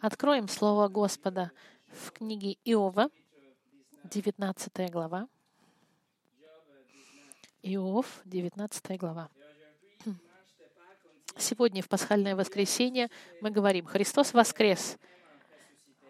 Откроем 0.00 0.48
Слово 0.48 0.88
Господа 0.88 1.50
в 1.88 2.12
книге 2.12 2.58
Иова, 2.64 3.08
19 4.04 4.90
глава. 4.90 5.28
Иов, 7.62 8.20
19 8.24 8.98
глава. 8.98 9.30
Сегодня 11.36 11.82
в 11.82 11.88
пасхальное 11.88 12.36
воскресенье 12.36 13.08
мы 13.40 13.50
говорим, 13.50 13.86
Христос 13.86 14.34
воскрес, 14.34 14.98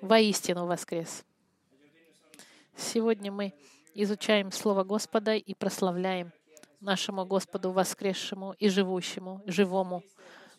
воистину 0.00 0.66
воскрес. 0.66 1.24
Сегодня 2.76 3.30
мы 3.30 3.54
изучаем 3.94 4.50
Слово 4.50 4.84
Господа 4.84 5.34
и 5.34 5.54
прославляем 5.54 6.32
нашему 6.80 7.24
Господу 7.24 7.70
воскресшему 7.70 8.54
и 8.58 8.68
живущему, 8.68 9.40
живому 9.46 10.02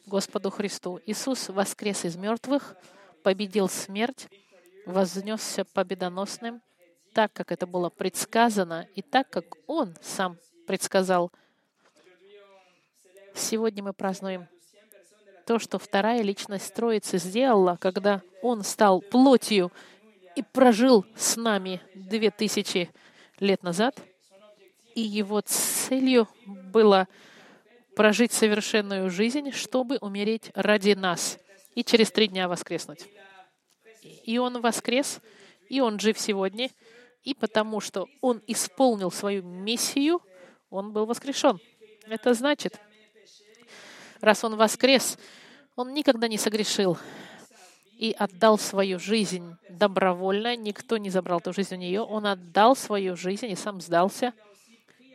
Господу 0.06 0.50
Христу. 0.50 1.00
Иисус 1.06 1.50
воскрес 1.50 2.06
из 2.06 2.16
мертвых, 2.16 2.76
победил 3.26 3.68
смерть, 3.68 4.28
вознесся 4.86 5.66
победоносным, 5.66 6.62
так, 7.12 7.34
как 7.34 7.52
это 7.52 7.66
было 7.66 7.90
предсказано, 7.90 8.88
и 8.94 9.02
так, 9.02 9.32
как 9.32 9.46
Он 9.66 9.96
сам 10.00 10.38
предсказал. 10.68 11.32
Сегодня 13.34 13.82
мы 13.82 13.94
празднуем 13.94 14.48
то, 15.48 15.58
что 15.58 15.80
вторая 15.80 16.22
личность 16.22 16.72
Троицы 16.76 17.18
сделала, 17.18 17.80
когда 17.82 18.22
Он 18.44 18.62
стал 18.62 19.02
плотью 19.02 19.72
и 20.36 20.44
прожил 20.44 21.04
с 21.16 21.36
нами 21.36 21.82
две 21.96 22.30
тысячи 22.30 22.92
лет 23.40 23.64
назад. 23.64 24.00
И 24.94 25.02
Его 25.02 25.42
целью 25.42 26.28
было 26.46 27.08
прожить 27.96 28.34
совершенную 28.34 29.10
жизнь, 29.10 29.52
чтобы 29.52 29.98
умереть 29.98 30.52
ради 30.54 30.92
нас 30.92 31.40
и 31.76 31.84
через 31.84 32.12
три 32.12 32.28
дня 32.28 32.48
воскреснуть. 32.48 33.08
И 34.24 34.38
Он 34.38 34.62
воскрес, 34.62 35.20
и 35.70 35.82
Он 35.82 36.00
жив 36.00 36.20
сегодня, 36.20 36.72
и 37.24 37.34
потому 37.34 37.80
что 37.80 38.08
Он 38.22 38.42
исполнил 38.48 39.12
свою 39.12 39.44
миссию, 39.44 40.22
Он 40.70 40.92
был 40.94 41.06
воскрешен. 41.06 41.60
Это 42.08 42.34
значит, 42.34 42.80
раз 44.22 44.44
Он 44.44 44.56
воскрес, 44.56 45.18
Он 45.76 45.94
никогда 45.94 46.28
не 46.28 46.38
согрешил 46.38 46.98
и 47.98 48.16
отдал 48.18 48.58
свою 48.58 49.00
жизнь 49.00 49.56
добровольно. 49.70 50.56
Никто 50.56 50.98
не 50.98 51.10
забрал 51.10 51.40
эту 51.40 51.54
жизнь 51.54 51.76
у 51.76 51.78
нее. 51.78 52.02
Он 52.02 52.26
отдал 52.26 52.76
свою 52.76 53.16
жизнь 53.16 53.48
и 53.48 53.56
сам 53.56 53.80
сдался. 53.80 54.34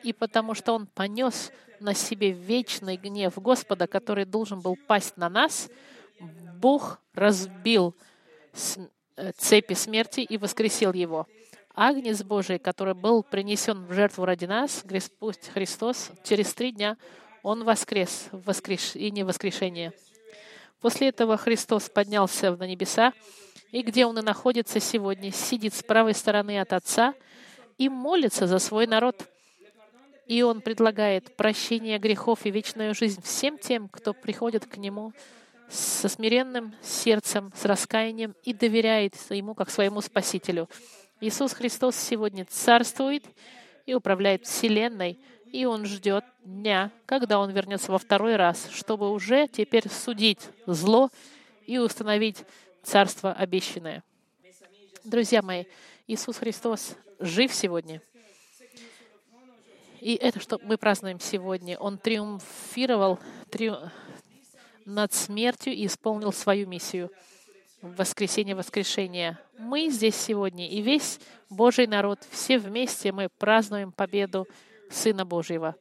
И 0.03 0.13
потому 0.13 0.55
что 0.55 0.73
Он 0.73 0.87
понес 0.87 1.53
на 1.79 1.95
себе 1.95 2.31
вечный 2.31 2.97
гнев 2.97 3.35
Господа, 3.37 3.87
который 3.87 4.25
должен 4.25 4.61
был 4.61 4.77
пасть 4.87 5.17
на 5.17 5.29
нас, 5.29 5.69
Бог 6.61 7.01
разбил 7.15 7.95
э, 9.17 9.33
цепи 9.37 9.73
смерти 9.73 10.21
и 10.21 10.37
воскресил 10.37 10.93
его. 10.93 11.27
Агнец 11.75 12.23
Божий, 12.23 12.59
который 12.59 12.95
был 12.95 13.23
принесен 13.23 13.87
в 13.87 13.93
жертву 13.95 14.27
ради 14.27 14.45
нас, 14.45 14.85
пусть 15.19 15.49
Христос, 15.49 16.11
через 16.23 16.53
три 16.53 16.73
дня 16.73 16.99
Он 17.43 17.65
воскрес 17.65 18.29
в 18.33 18.45
воскрешение 18.45 19.25
воскрешение. 19.25 19.93
После 20.81 21.09
этого 21.09 21.39
Христос 21.39 21.89
поднялся 21.89 22.55
на 22.55 22.67
небеса, 22.67 23.15
и 23.71 23.83
где 23.83 24.05
Он 24.05 24.19
и 24.19 24.23
находится 24.23 24.81
сегодня, 24.81 25.33
сидит 25.33 25.73
с 25.73 25.83
правой 25.83 26.13
стороны 26.13 26.61
от 26.61 26.75
Отца 26.75 27.15
и 27.79 27.89
молится 27.89 28.47
за 28.47 28.59
свой 28.59 28.87
народ— 28.87 29.27
и 30.31 30.43
Он 30.43 30.61
предлагает 30.61 31.35
прощение 31.35 31.99
грехов 31.99 32.47
и 32.47 32.53
вечную 32.53 32.95
жизнь 32.95 33.21
всем 33.21 33.59
тем, 33.59 33.89
кто 33.89 34.15
приходит 34.15 34.65
к 34.65 34.77
Нему 34.77 35.13
со 35.71 36.09
смиренным 36.09 36.75
сердцем, 36.83 37.53
с 37.55 37.65
раскаянием 37.65 38.35
и 38.43 38.53
доверяет 38.53 39.15
Ему 39.31 39.55
как 39.55 39.71
своему 39.71 40.01
Спасителю. 40.01 40.69
Иисус 41.21 41.53
Христос 41.53 41.97
сегодня 41.97 42.45
царствует 42.45 43.25
и 43.87 43.95
управляет 43.95 44.47
Вселенной, 44.47 45.19
и 45.47 45.65
Он 45.65 45.87
ждет 45.87 46.25
дня, 46.45 46.91
когда 47.07 47.39
Он 47.39 47.51
вернется 47.51 47.93
во 47.93 47.99
второй 47.99 48.37
раз, 48.37 48.69
чтобы 48.73 49.11
уже 49.11 49.49
теперь 49.49 49.89
судить 49.89 50.41
зло 50.67 51.11
и 51.67 51.79
установить 51.79 52.45
Царство 52.83 53.33
обещанное. 53.33 54.03
Друзья 55.05 55.43
мои, 55.43 55.65
Иисус 56.07 56.39
Христос 56.39 56.97
жив 57.21 57.53
сегодня— 57.55 58.03
и 60.01 60.15
это, 60.15 60.41
что 60.41 60.59
мы 60.63 60.79
празднуем 60.79 61.21
сегодня. 61.21 61.77
Он 61.79 61.99
триумфировал 61.99 63.21
триу... 63.51 63.77
над 64.85 65.13
смертью 65.13 65.73
и 65.73 65.87
исполнил 65.87 66.33
свою 66.33 66.67
миссию 66.67 67.11
в 67.83 67.97
воскресенье 67.97 68.55
воскрешения. 68.55 69.41
Мы 69.59 69.89
здесь 69.89 70.17
сегодня, 70.17 70.69
и 70.69 70.81
весь 70.83 71.19
Божий 71.49 71.87
народ, 71.87 72.21
все 72.31 72.59
вместе 72.59 73.13
мы 73.13 73.29
празднуем 73.29 73.93
победу 73.93 74.47
Сына 74.91 75.25
Божьего. 75.25 75.77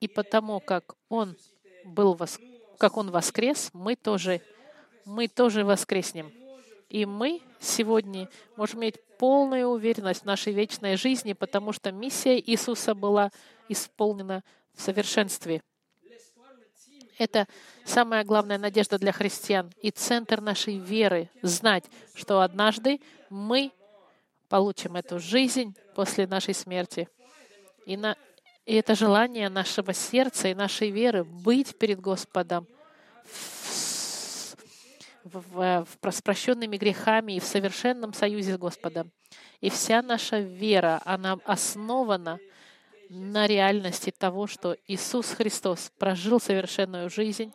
И 0.00 0.08
потому, 0.08 0.60
как 0.60 0.94
Он 1.08 1.36
был, 1.84 2.14
вос... 2.14 2.38
как 2.78 2.96
Он 2.96 3.10
воскрес, 3.10 3.70
мы 3.72 3.96
тоже, 3.96 4.42
мы 5.04 5.28
тоже 5.28 5.64
воскреснем. 5.64 6.32
И 6.88 7.04
мы 7.06 7.40
сегодня 7.58 8.28
можем 8.56 8.80
иметь 8.80 8.96
полную 9.18 9.68
уверенность 9.68 10.22
в 10.22 10.26
нашей 10.26 10.52
вечной 10.52 10.96
жизни, 10.96 11.32
потому 11.32 11.72
что 11.72 11.90
миссия 11.90 12.38
Иисуса 12.38 12.94
была 12.94 13.30
исполнена 13.68 14.44
в 14.74 14.82
совершенстве. 14.82 15.62
Это 17.18 17.46
самая 17.84 18.24
главная 18.24 18.58
надежда 18.58 18.98
для 18.98 19.12
христиан 19.12 19.72
и 19.80 19.90
центр 19.90 20.40
нашей 20.40 20.78
веры— 20.78 21.30
знать, 21.42 21.84
что 22.14 22.40
однажды 22.40 23.00
мы 23.30 23.72
получим 24.48 24.96
эту 24.96 25.18
жизнь 25.18 25.74
после 25.94 26.26
нашей 26.26 26.52
смерти. 26.52 27.08
И, 27.86 27.96
на, 27.96 28.16
и 28.66 28.74
это 28.74 28.94
желание 28.94 29.48
нашего 29.48 29.94
сердца 29.94 30.48
и 30.48 30.54
нашей 30.54 30.90
веры 30.90 31.24
быть 31.24 31.78
перед 31.78 32.00
Господом 32.00 32.66
в, 33.24 34.56
в, 35.24 35.86
в, 36.02 36.10
с 36.10 36.22
прощенными 36.22 36.76
грехами 36.76 37.32
и 37.32 37.40
в 37.40 37.44
совершенном 37.44 38.12
союзе 38.12 38.54
с 38.54 38.58
Господом. 38.58 39.10
И 39.60 39.70
вся 39.70 40.02
наша 40.02 40.38
вера, 40.38 41.00
она 41.04 41.38
основана 41.44 42.38
на 43.08 43.46
реальности 43.46 44.10
того, 44.10 44.46
что 44.46 44.76
Иисус 44.86 45.30
Христос 45.30 45.92
прожил 45.98 46.40
совершенную 46.40 47.10
жизнь, 47.10 47.52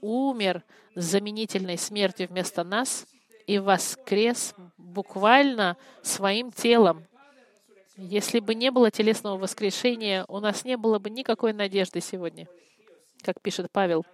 умер 0.00 0.62
заменительной 0.94 1.78
смертью 1.78 2.28
вместо 2.28 2.64
нас 2.64 3.06
и 3.46 3.58
воскрес 3.58 4.54
буквально 4.76 5.76
своим 6.02 6.50
телом. 6.50 7.04
Если 7.96 8.40
бы 8.40 8.54
не 8.54 8.70
было 8.70 8.90
телесного 8.90 9.36
воскрешения, 9.36 10.24
у 10.28 10.40
нас 10.40 10.64
не 10.64 10.76
было 10.76 10.98
бы 10.98 11.10
никакой 11.10 11.52
надежды 11.52 12.00
сегодня, 12.00 12.48
как 13.22 13.40
пишет 13.40 13.70
Павел 13.70 14.04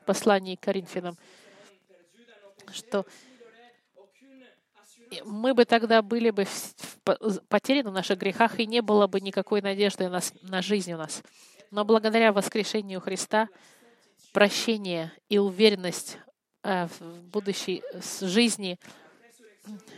в 0.00 0.04
послании 0.04 0.56
к 0.56 0.60
Коринфянам 0.60 1.16
что 2.72 3.06
мы 5.24 5.54
бы 5.54 5.64
тогда 5.64 6.02
были 6.02 6.30
бы 6.30 6.46
потеряны 7.04 7.90
в 7.90 7.92
наших 7.92 8.18
грехах, 8.18 8.58
и 8.60 8.66
не 8.66 8.82
было 8.82 9.06
бы 9.06 9.20
никакой 9.20 9.62
надежды 9.62 10.08
на, 10.08 10.20
на 10.42 10.62
жизнь 10.62 10.92
у 10.92 10.96
нас. 10.96 11.22
Но 11.70 11.84
благодаря 11.84 12.32
воскрешению 12.32 13.00
Христа, 13.00 13.48
прощение 14.32 15.12
и 15.28 15.38
уверенность 15.38 16.18
э, 16.62 16.86
в 16.86 17.22
будущей 17.30 17.82
жизни, 18.20 18.78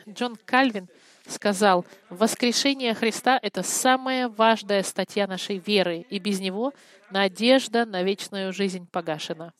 Джон 0.09 0.37
Кальвин 0.45 0.89
сказал, 1.27 1.87
воскрешение 2.11 2.95
Христа— 2.95 3.39
это 3.43 3.63
самая 3.63 4.29
важная 4.29 4.83
статья 4.83 5.27
нашей 5.27 5.59
веры, 5.59 6.07
и 6.11 6.19
без 6.19 6.41
него 6.41 6.73
надежда 7.11 7.87
на 7.87 8.03
вечную 8.03 8.53
жизнь 8.53 8.87
погашена. 8.91 9.53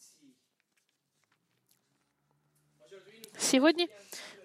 Сегодня 3.39 3.89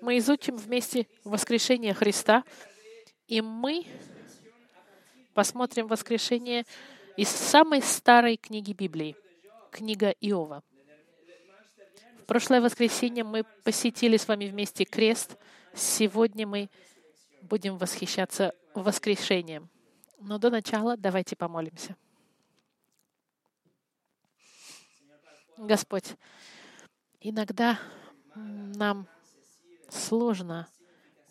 мы 0.02 0.18
изучим 0.18 0.56
вместе 0.56 1.08
воскрешение 1.24 1.94
Христа, 1.94 2.44
и 3.30 3.42
мы 3.42 3.86
посмотрим 5.36 5.88
воскрешение 5.88 6.66
из 7.16 7.30
самой 7.30 7.82
старой 7.84 8.38
книги 8.38 8.74
Библии, 8.74 9.16
книга 9.72 10.10
Иова. 10.20 10.64
В 12.22 12.26
прошлое 12.26 12.60
воскресенье 12.60 13.24
мы 13.24 13.44
посетили 13.64 14.18
с 14.18 14.28
вами 14.28 14.48
вместе 14.48 14.84
крест. 14.84 15.38
Сегодня 15.76 16.48
мы 16.48 16.70
будем 17.44 17.78
восхищаться 17.78 18.54
воскрешением. 18.74 19.70
Но 20.20 20.40
до 20.40 20.50
начала 20.50 20.98
давайте 20.98 21.36
помолимся. 21.36 21.96
Господь, 25.56 26.16
иногда 27.20 27.80
нам 28.34 29.08
сложно 29.90 30.68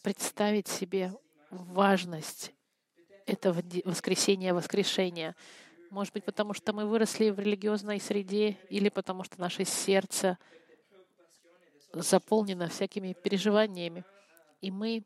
представить 0.03 0.69
себе 0.69 1.13
важность 1.51 2.53
этого 3.27 3.63
воскресения, 3.85 4.55
воскрешения. 4.55 5.37
Может 5.91 6.13
быть, 6.15 6.25
потому 6.25 6.55
что 6.55 6.73
мы 6.73 6.87
выросли 6.87 7.31
в 7.31 7.39
религиозной 7.39 8.01
среде, 8.01 8.57
или 8.69 8.89
потому 8.89 9.25
что 9.25 9.41
наше 9.41 9.65
сердце 9.65 10.39
заполнена 11.93 12.69
всякими 12.69 13.13
переживаниями. 13.13 14.05
И 14.61 14.71
мы 14.71 15.05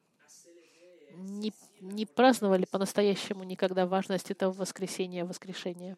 не, 1.14 1.52
не 1.80 2.06
праздновали 2.06 2.64
по-настоящему 2.64 3.44
никогда 3.44 3.86
важность 3.86 4.30
этого 4.30 4.52
воскресения, 4.52 5.24
воскрешения. 5.24 5.96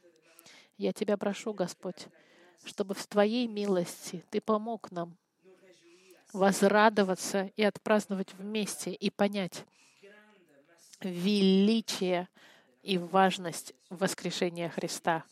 Я 0.77 0.93
Тебя 0.93 1.17
прошу, 1.17 1.55
Господь, 1.55 2.09
чтобы 2.65 2.95
в 2.95 3.07
Твоей 3.07 3.47
милости 3.47 4.25
Ты 4.31 4.41
помог 4.41 4.91
нам 4.91 5.17
возрадоваться 6.33 7.53
и 7.57 7.63
отпраздновать 7.63 8.35
вместе 8.35 8.93
и 8.93 9.09
понять 9.09 9.65
величие 11.01 12.29
и 12.83 12.99
важность 12.99 13.75
воскрешения 13.91 14.69
Христа 14.69 15.25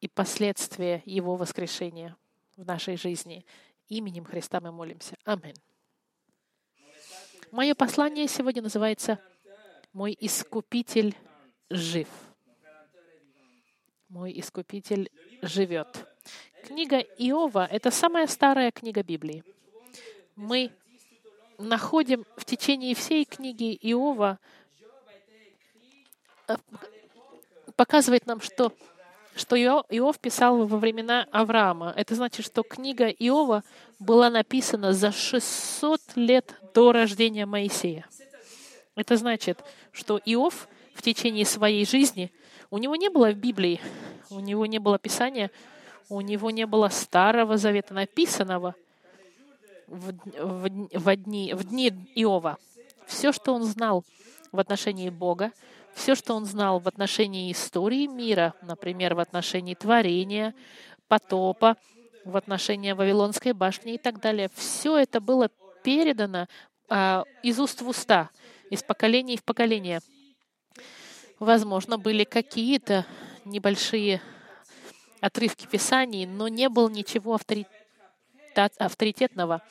и 0.00 0.08
последствия 0.08 1.02
Его 1.04 1.36
воскрешения 1.36 2.16
в 2.56 2.64
нашей 2.64 2.96
жизни. 2.96 3.44
Именем 3.88 4.24
Христа 4.24 4.60
мы 4.60 4.72
молимся. 4.72 5.16
Аминь. 5.24 5.56
Мое 7.50 7.74
послание 7.74 8.28
сегодня 8.28 8.62
называется 8.62 9.20
«Мой 9.92 10.16
Искупитель 10.20 11.14
жив». 11.70 12.08
Мой 14.08 14.38
Искупитель 14.38 15.10
живет. 15.42 16.06
Книга 16.64 16.98
Иова— 16.98 17.66
это 17.70 17.90
самая 17.90 18.26
старая 18.26 18.70
книга 18.72 19.02
Библии. 19.02 19.44
Мы 20.34 20.72
находим 21.58 22.24
в 22.36 22.44
течение 22.44 22.94
всей 22.94 23.24
книги 23.24 23.76
Иова 23.82 24.38
показывает 27.76 28.26
нам, 28.26 28.40
что, 28.40 28.72
что 29.34 29.56
Иов 29.56 30.18
писал 30.18 30.66
во 30.66 30.78
времена 30.78 31.26
Авраама. 31.30 31.92
Это 31.96 32.14
значит, 32.14 32.44
что 32.46 32.62
книга 32.62 33.08
Иова 33.08 33.62
была 33.98 34.30
написана 34.30 34.92
за 34.92 35.12
600 35.12 36.00
лет 36.16 36.54
до 36.74 36.92
рождения 36.92 37.46
Моисея. 37.46 38.06
Это 38.94 39.16
значит, 39.16 39.62
что 39.92 40.20
Иов 40.24 40.68
в 40.94 41.02
течение 41.02 41.44
своей 41.44 41.84
жизни— 41.84 42.32
у 42.70 42.78
него 42.78 42.96
не 42.96 43.08
было 43.08 43.30
в 43.30 43.36
Библии, 43.36 43.80
у 44.30 44.40
него 44.40 44.66
не 44.66 44.78
было 44.78 44.98
Писания, 44.98 45.50
у 46.08 46.20
него 46.20 46.50
не 46.50 46.66
было 46.66 46.88
Старого 46.88 47.56
Завета 47.56 47.94
написанного 47.94 48.74
в, 49.86 50.12
в, 50.38 50.68
в, 50.92 51.16
дни, 51.16 51.54
в 51.54 51.64
дни 51.64 51.88
Иова. 52.14 52.58
Все, 53.06 53.32
что 53.32 53.54
он 53.54 53.64
знал 53.64 54.04
в 54.50 54.58
отношении 54.58 55.10
Бога, 55.10 55.52
все, 55.96 56.14
что 56.14 56.34
он 56.34 56.44
знал 56.44 56.78
в 56.78 56.86
отношении 56.86 57.50
истории 57.50 58.06
мира, 58.06 58.52
например, 58.60 59.14
в 59.14 59.18
отношении 59.18 59.74
творения, 59.74 60.54
потопа, 61.08 61.76
в 62.24 62.36
отношении 62.36 62.92
Вавилонской 62.92 63.52
башни 63.52 63.94
и 63.94 63.98
так 63.98 64.20
далее, 64.20 64.50
все 64.54 64.98
это 64.98 65.22
было 65.22 65.48
передано 65.82 66.48
а, 66.90 67.24
из 67.42 67.58
уст 67.58 67.80
в 67.80 67.88
уста, 67.88 68.28
из 68.70 68.82
поколения 68.82 69.38
в 69.38 69.44
поколение. 69.44 70.00
Возможно, 71.38 71.96
были 71.96 72.24
какие-то 72.24 73.06
небольшие 73.46 74.20
отрывки 75.22 75.66
Писаний, 75.66 76.26
но 76.26 76.48
не 76.48 76.68
было 76.68 76.90
ничего 76.90 77.38
авторитетного. 78.78 79.62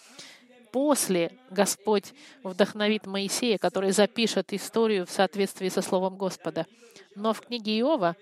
После 0.75 1.31
Господь 1.51 2.13
вдохновит 2.43 3.05
Моисея, 3.05 3.57
который 3.57 3.91
запишет 3.91 4.51
историю 4.51 5.05
в 5.05 5.09
соответствии 5.09 5.69
со 5.69 5.81
Словом 5.81 6.17
Господа. 6.17 6.67
Но 7.15 7.31
в 7.31 7.39
книге 7.39 7.79
Иова 7.79 8.17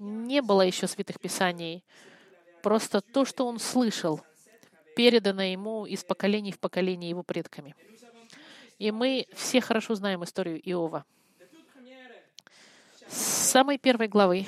не 0.00 0.42
было 0.42 0.62
еще 0.62 0.88
святых 0.88 1.20
Писаний. 1.20 1.84
Просто 2.64 3.00
то, 3.00 3.24
что 3.24 3.46
он 3.46 3.60
слышал, 3.60 4.20
передано 4.96 5.42
ему 5.42 5.86
из 5.86 6.02
поколений 6.02 6.50
в 6.50 6.58
поколение 6.58 7.10
его 7.10 7.22
предками. 7.22 7.76
И 8.80 8.90
мы 8.90 9.28
все 9.32 9.60
хорошо 9.60 9.94
знаем 9.94 10.24
историю 10.24 10.60
Иова. 10.68 11.04
С 13.06 13.18
самой 13.52 13.78
первой 13.78 14.08
главы 14.08 14.46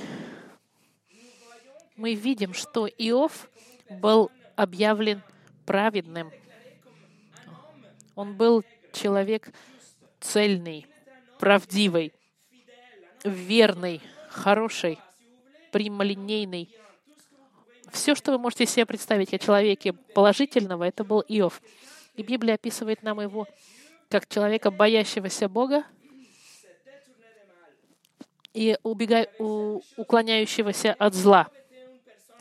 мы 1.94 2.14
видим, 2.14 2.54
что 2.54 2.88
Иов 2.88 3.48
был 3.88 4.32
объявлен 4.56 5.22
праведным. 5.64 6.32
Он 8.17 8.35
был 8.35 8.65
человек 8.93 9.51
цельный, 10.21 10.87
правдивый, 11.39 12.15
верный, 13.23 14.01
хороший, 14.31 14.99
прямолинейный. 15.71 16.75
Все, 17.93 18.15
что 18.15 18.33
вы 18.33 18.39
можете 18.39 18.65
себе 18.65 18.87
представить 18.87 19.35
о 19.35 19.39
человеке 19.39 19.93
положительного, 19.93 20.85
это 20.85 21.05
был 21.05 21.23
Иов. 21.29 21.61
И 22.15 22.23
Библия 22.23 22.55
описывает 22.55 23.03
нам 23.03 23.21
его 23.21 23.47
как 24.09 24.27
человека, 24.27 24.71
боящегося 24.71 25.49
Бога, 25.51 25.85
и 28.55 28.79
убегай, 28.83 29.29
у, 29.39 29.83
уклоняющегося 29.99 30.95
от 30.95 31.13
зла. 31.13 31.49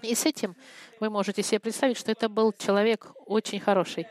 И 0.01 0.16
с 0.16 0.25
этим 0.25 0.56
вы 1.01 1.10
можете 1.10 1.44
себе 1.44 1.60
представить, 1.60 1.98
что 1.98 2.13
это 2.13 2.30
был 2.30 2.54
человек 2.54 3.12
очень 3.25 3.60
хороший. 3.60 4.07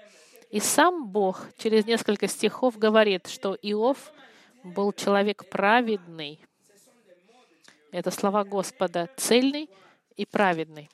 И 0.54 0.60
сам 0.60 1.08
Бог 1.08 1.48
через 1.58 1.84
несколько 1.84 2.28
стихов 2.28 2.78
говорит, 2.78 3.26
что 3.26 3.58
Иов 3.60 4.12
был 4.62 4.92
человек 4.92 5.48
праведный. 5.50 6.38
Это 7.90 8.12
слова 8.12 8.44
Господа, 8.44 9.10
цельный 9.16 9.68
и 10.14 10.24
праведный. 10.24 10.88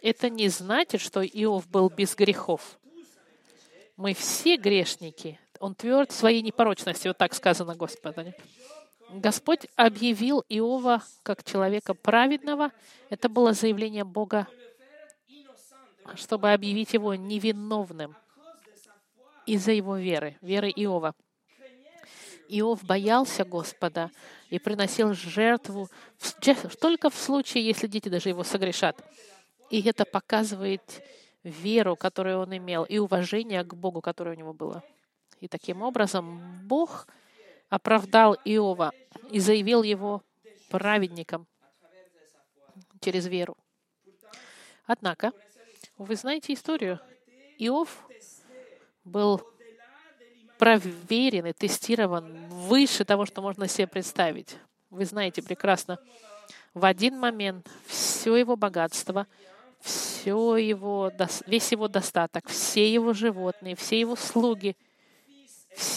Это 0.00 0.30
не 0.30 0.48
значит, 0.48 1.02
что 1.02 1.22
Иов 1.22 1.68
был 1.68 1.90
без 1.90 2.14
грехов. 2.14 2.78
Мы 3.98 4.14
все 4.14 4.56
грешники. 4.56 5.38
Он 5.60 5.74
тверд 5.74 6.12
в 6.12 6.14
своей 6.14 6.40
непорочности, 6.40 7.08
вот 7.08 7.18
так 7.18 7.34
сказано 7.34 7.74
Господа. 7.76 8.34
Господь 9.10 9.66
объявил 9.76 10.42
Иова 10.48 11.02
как 11.22 11.44
человека 11.44 11.92
праведного. 11.92 12.70
Это 13.10 13.28
было 13.28 13.52
заявление 13.52 14.04
Бога, 14.04 14.48
чтобы 16.16 16.52
объявить 16.52 16.94
его 16.94 17.14
невиновным 17.14 18.16
из-за 19.46 19.72
его 19.72 19.96
веры, 19.96 20.36
веры 20.40 20.70
Иова. 20.70 21.14
Иов 22.48 22.84
боялся 22.84 23.44
Господа 23.44 24.10
и 24.50 24.58
приносил 24.58 25.14
жертву 25.14 25.88
только 26.80 27.10
в 27.10 27.14
случае, 27.14 27.64
если 27.64 27.86
дети 27.86 28.08
даже 28.08 28.28
его 28.28 28.44
согрешат. 28.44 29.02
И 29.70 29.82
это 29.82 30.04
показывает 30.04 31.02
веру, 31.42 31.96
которую 31.96 32.40
он 32.40 32.56
имел, 32.56 32.84
и 32.84 32.98
уважение 32.98 33.64
к 33.64 33.74
Богу, 33.74 34.00
которое 34.00 34.36
у 34.36 34.38
него 34.38 34.52
было. 34.52 34.82
И 35.40 35.48
таким 35.48 35.82
образом 35.82 36.66
Бог— 36.66 37.06
оправдал 37.74 38.36
Иова 38.44 38.92
и 39.30 39.40
заявил 39.40 39.82
его 39.82 40.22
праведником 40.70 41.46
через 43.00 43.26
веру. 43.26 43.56
Однако, 44.86 45.32
вы 45.98 46.16
знаете 46.16 46.52
историю. 46.52 47.00
Иов 47.58 48.08
был 49.04 49.40
проверен 50.58 51.46
и 51.46 51.52
тестирован 51.52 52.48
выше 52.48 53.04
того, 53.04 53.26
что 53.26 53.42
можно 53.42 53.68
себе 53.68 53.86
представить. 53.86 54.56
Вы 54.90 55.04
знаете 55.04 55.42
прекрасно, 55.42 55.98
в 56.72 56.84
один 56.84 57.18
момент 57.18 57.68
все 57.86 58.36
его 58.36 58.56
богатство, 58.56 59.26
все 59.80 60.56
его, 60.56 61.12
весь 61.46 61.72
его 61.72 61.88
достаток, 61.88 62.48
все 62.48 62.92
его 62.92 63.12
животные, 63.12 63.76
все 63.76 64.00
его 64.00 64.16
слуги— 64.16 64.76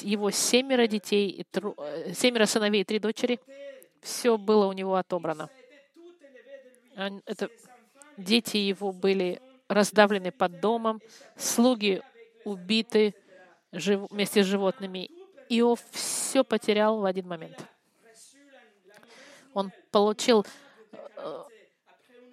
его 0.01 0.31
семеро 0.31 0.87
детей, 0.87 1.29
и 1.29 1.43
тру, 1.43 1.75
э, 1.77 2.13
семеро 2.13 2.45
сыновей 2.45 2.81
и 2.81 2.83
три 2.83 2.99
дочери, 2.99 3.39
все 4.01 4.37
было 4.37 4.67
у 4.67 4.73
него 4.73 4.95
отобрано. 4.95 5.49
Это, 6.95 7.49
дети 8.17 8.57
его 8.57 8.91
были 8.91 9.39
раздавлены 9.67 10.31
под 10.31 10.59
домом, 10.59 11.01
слуги 11.35 12.01
убиты 12.43 13.13
жив, 13.71 14.07
вместе 14.09 14.43
с 14.43 14.45
животными. 14.45 15.09
Иов 15.49 15.81
все 15.91 16.43
потерял 16.43 16.99
в 16.99 17.05
один 17.05 17.27
момент. 17.27 17.57
Он 19.53 19.71
получил 19.91 20.45
э, 20.91 21.43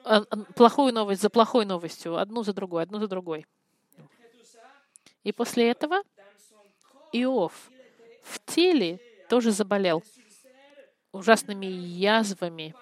э, 0.04 0.22
плохую 0.54 0.92
новость 0.92 1.22
за 1.22 1.30
плохой 1.30 1.64
новостью, 1.64 2.16
одну 2.16 2.42
за 2.42 2.52
другой, 2.52 2.82
одну 2.82 2.98
за 2.98 3.08
другой. 3.08 3.46
И 5.22 5.32
после 5.32 5.70
этого 5.70 6.02
Иов 7.12 7.70
в 8.22 8.40
теле 8.44 9.00
тоже 9.28 9.52
заболел 9.52 10.02
ужасными 11.12 11.66
язвами. 11.66 12.74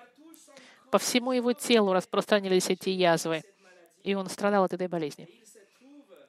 По 0.90 0.98
всему 0.98 1.32
его 1.32 1.52
телу 1.52 1.92
распространились 1.92 2.68
эти 2.68 2.90
язвы, 2.90 3.42
и 4.02 4.14
он 4.14 4.28
страдал 4.28 4.64
от 4.64 4.72
этой 4.72 4.88
болезни. 4.88 5.28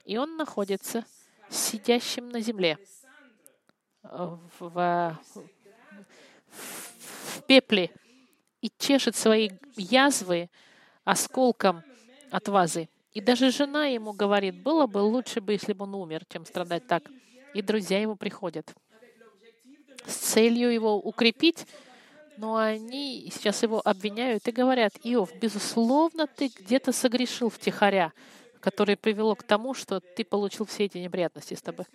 И 0.06 0.18
он 0.18 0.38
находится 0.38 1.06
сидящим 1.50 2.30
на 2.30 2.42
земле 2.42 2.78
в, 4.02 4.60
в 4.60 5.18
пепле 7.48 7.92
и 8.62 8.72
чешет 8.78 9.16
свои 9.16 9.50
язвы 9.76 10.50
осколком 11.04 11.84
от 12.32 12.48
вазы. 12.48 12.90
И 13.14 13.22
даже 13.22 13.52
жена 13.52 13.86
ему 13.86 14.14
говорит, 14.14 14.62
было 14.62 14.88
бы 14.88 14.98
лучше 15.00 15.40
бы, 15.40 15.54
если 15.54 15.74
бы 15.74 15.84
он 15.84 15.96
умер, 15.96 16.24
чем 16.30 16.46
страдать 16.46 16.88
так. 16.88 17.04
И 17.54 17.62
друзья 17.62 18.02
его 18.02 18.16
приходят 18.16 18.74
с 20.06 20.16
целью 20.16 20.72
его 20.72 20.98
укрепить, 20.98 21.66
но 22.38 22.56
они 22.56 23.30
сейчас 23.34 23.64
его 23.64 23.82
обвиняют 23.84 24.48
и 24.48 24.52
говорят, 24.52 24.94
Иов, 25.04 25.30
безусловно, 25.40 26.28
ты 26.28 26.48
где-то 26.48 26.92
согрешил 26.92 27.50
втихаря, 27.50 28.14
которое 28.60 28.96
привело 28.96 29.36
к 29.36 29.44
тому, 29.44 29.74
что 29.74 30.00
ты 30.00 30.24
получил 30.24 30.66
все 30.66 30.86
эти 30.86 30.98
неприятности 30.98 31.54
с 31.54 31.62
тобой. 31.62 31.86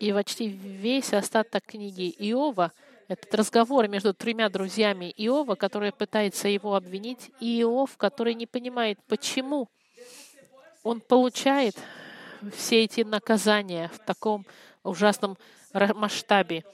И 0.00 0.12
почти 0.12 0.48
весь 0.48 1.12
остаток 1.12 1.64
книги 1.64 2.14
Иова— 2.18 2.72
этот 3.12 3.34
разговор 3.34 3.88
между 3.88 4.14
тремя 4.14 4.48
друзьями 4.48 5.12
Иова, 5.16 5.54
который 5.54 5.92
пытается 5.92 6.48
его 6.48 6.74
обвинить, 6.74 7.30
и 7.40 7.60
Иов, 7.60 7.96
который 7.96 8.34
не 8.34 8.46
понимает, 8.46 8.98
почему 9.06 9.68
он 10.82 11.00
получает 11.00 11.76
все 12.56 12.84
эти 12.84 13.02
наказания 13.02 13.90
в 13.92 13.98
таком 13.98 14.46
ужасном 14.82 15.36
масштабе. 15.72 16.64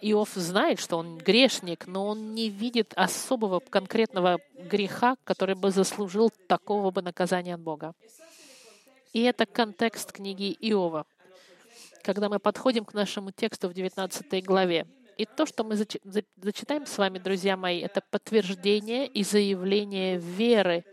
Иов 0.00 0.30
знает, 0.34 0.78
что 0.78 0.96
он 0.96 1.18
грешник, 1.18 1.86
но 1.86 2.06
он 2.06 2.34
не 2.34 2.48
видит 2.48 2.92
особого 2.94 3.60
конкретного 3.60 4.38
греха, 4.54 5.16
который 5.24 5.54
бы 5.54 5.70
заслужил 5.70 6.30
такого 6.48 6.90
бы 6.90 7.02
наказания 7.02 7.54
от 7.54 7.60
Бога. 7.60 7.94
И 9.12 9.22
это 9.22 9.46
контекст 9.46 10.12
книги 10.12 10.56
Иова, 10.60 11.06
когда 12.02 12.28
мы 12.28 12.38
подходим 12.38 12.84
к 12.84 12.94
нашему 12.94 13.32
тексту 13.32 13.68
в 13.68 13.74
19 13.74 14.44
главе. 14.44 14.86
И 15.16 15.24
то, 15.24 15.46
что 15.46 15.64
мы 15.64 15.74
зачитаем 15.74 16.86
с 16.86 16.96
вами, 16.96 17.18
друзья 17.18 17.56
мои, 17.56 17.80
это 17.80 18.00
подтверждение 18.00 19.08
и 19.08 19.24
заявление 19.24 20.16
веры, 20.16 20.84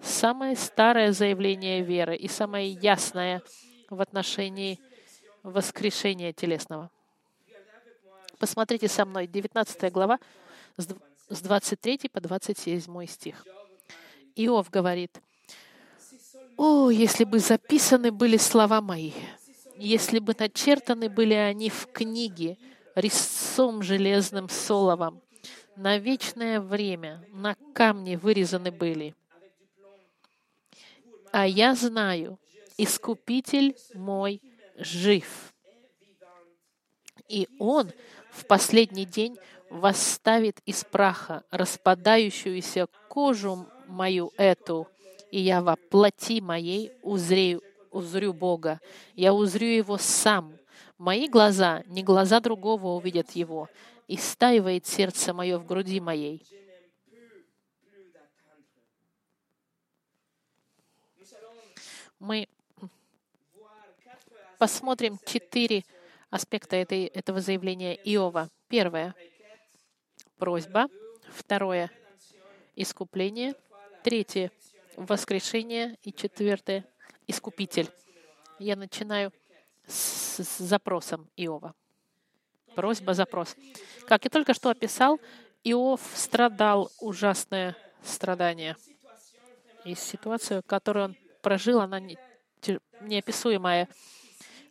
самое 0.00 0.56
старое 0.56 1.12
заявление 1.12 1.82
веры 1.82 2.16
и 2.16 2.28
самое 2.28 2.70
ясное 2.70 3.42
в 3.90 4.00
отношении 4.00 4.80
воскрешения 5.42 6.32
телесного. 6.32 6.90
Посмотрите 8.38 8.88
со 8.88 9.04
мной, 9.04 9.26
19 9.26 9.92
глава, 9.92 10.18
с 10.76 11.40
23 11.40 12.08
по 12.12 12.20
27 12.20 13.06
стих. 13.06 13.44
Иов 14.36 14.70
говорит, 14.70 15.20
«О, 16.56 16.90
если 16.90 17.24
бы 17.24 17.38
записаны 17.38 18.10
были 18.10 18.36
слова 18.36 18.80
мои, 18.80 19.12
если 19.76 20.18
бы 20.18 20.34
начертаны 20.38 21.08
были 21.08 21.34
они 21.34 21.70
в 21.70 21.86
книге 21.92 22.58
резцом 22.94 23.82
железным 23.82 24.48
соловом, 24.48 25.20
на 25.76 25.98
вечное 25.98 26.60
время 26.60 27.24
на 27.32 27.56
камне 27.72 28.16
вырезаны 28.16 28.70
были. 28.70 29.14
А 31.32 31.46
я 31.46 31.74
знаю, 31.74 32.38
Искупитель 32.76 33.76
мой 33.94 34.40
жив, 34.76 35.54
и 37.28 37.48
Он 37.60 37.92
в 38.34 38.46
последний 38.46 39.04
день 39.04 39.36
восставит 39.70 40.60
из 40.66 40.84
праха 40.84 41.44
распадающуюся 41.50 42.88
кожу 43.08 43.66
мою 43.86 44.32
эту, 44.36 44.88
и 45.30 45.40
я 45.40 45.62
во 45.62 45.76
плоти 45.76 46.40
моей 46.40 46.92
узрею, 47.02 47.62
узрю 47.90 48.32
Бога. 48.32 48.80
Я 49.14 49.32
узрю 49.32 49.68
Его 49.68 49.98
сам. 49.98 50.56
Мои 50.98 51.28
глаза, 51.28 51.82
не 51.86 52.02
глаза 52.02 52.40
другого 52.40 52.88
увидят 52.88 53.30
Его, 53.32 53.68
и 54.08 54.16
стаивает 54.16 54.86
сердце 54.86 55.32
мое 55.32 55.58
в 55.58 55.66
груди 55.66 56.00
моей. 56.00 56.44
Мы 62.18 62.48
посмотрим 64.58 65.18
четыре 65.26 65.84
аспекта 66.34 66.74
этой, 66.74 67.04
этого 67.04 67.40
заявления 67.40 67.94
Иова. 67.94 68.50
Первое— 68.66 69.14
просьба. 70.36 70.88
Второе— 71.28 71.92
искупление. 72.74 73.54
Третье— 74.02 74.50
воскрешение. 74.96 75.96
И 76.02 76.12
четвертое— 76.12 76.84
искупитель. 77.28 77.88
Я 78.58 78.74
начинаю 78.74 79.32
с, 79.86 80.42
с 80.42 80.58
запросом 80.58 81.30
Иова. 81.36 81.72
Просьба, 82.74 83.14
запрос. 83.14 83.54
Как 84.08 84.24
я 84.24 84.30
только 84.30 84.54
что 84.54 84.70
описал, 84.70 85.20
Иов 85.62 86.00
страдал 86.16 86.90
ужасное 86.98 87.76
страдание. 88.02 88.76
И 89.84 89.94
ситуация, 89.94 90.62
которую 90.62 91.04
он 91.04 91.16
прожил, 91.42 91.80
она 91.80 92.00
неописуемая. 93.00 93.88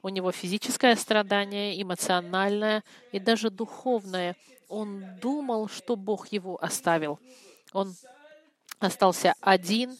У 0.04 0.10
него 0.10 0.34
физическое 0.34 0.98
страдание, 0.98 1.82
эмоциональное 1.82 2.84
и 3.14 3.20
даже 3.20 3.50
духовное. 3.50 4.36
Он 4.68 5.04
думал, 5.22 5.70
что 5.70 5.96
Бог 5.96 6.28
его 6.28 6.62
оставил. 6.62 7.20
Он 7.72 7.96
остался 8.80 9.34
один, 9.40 9.98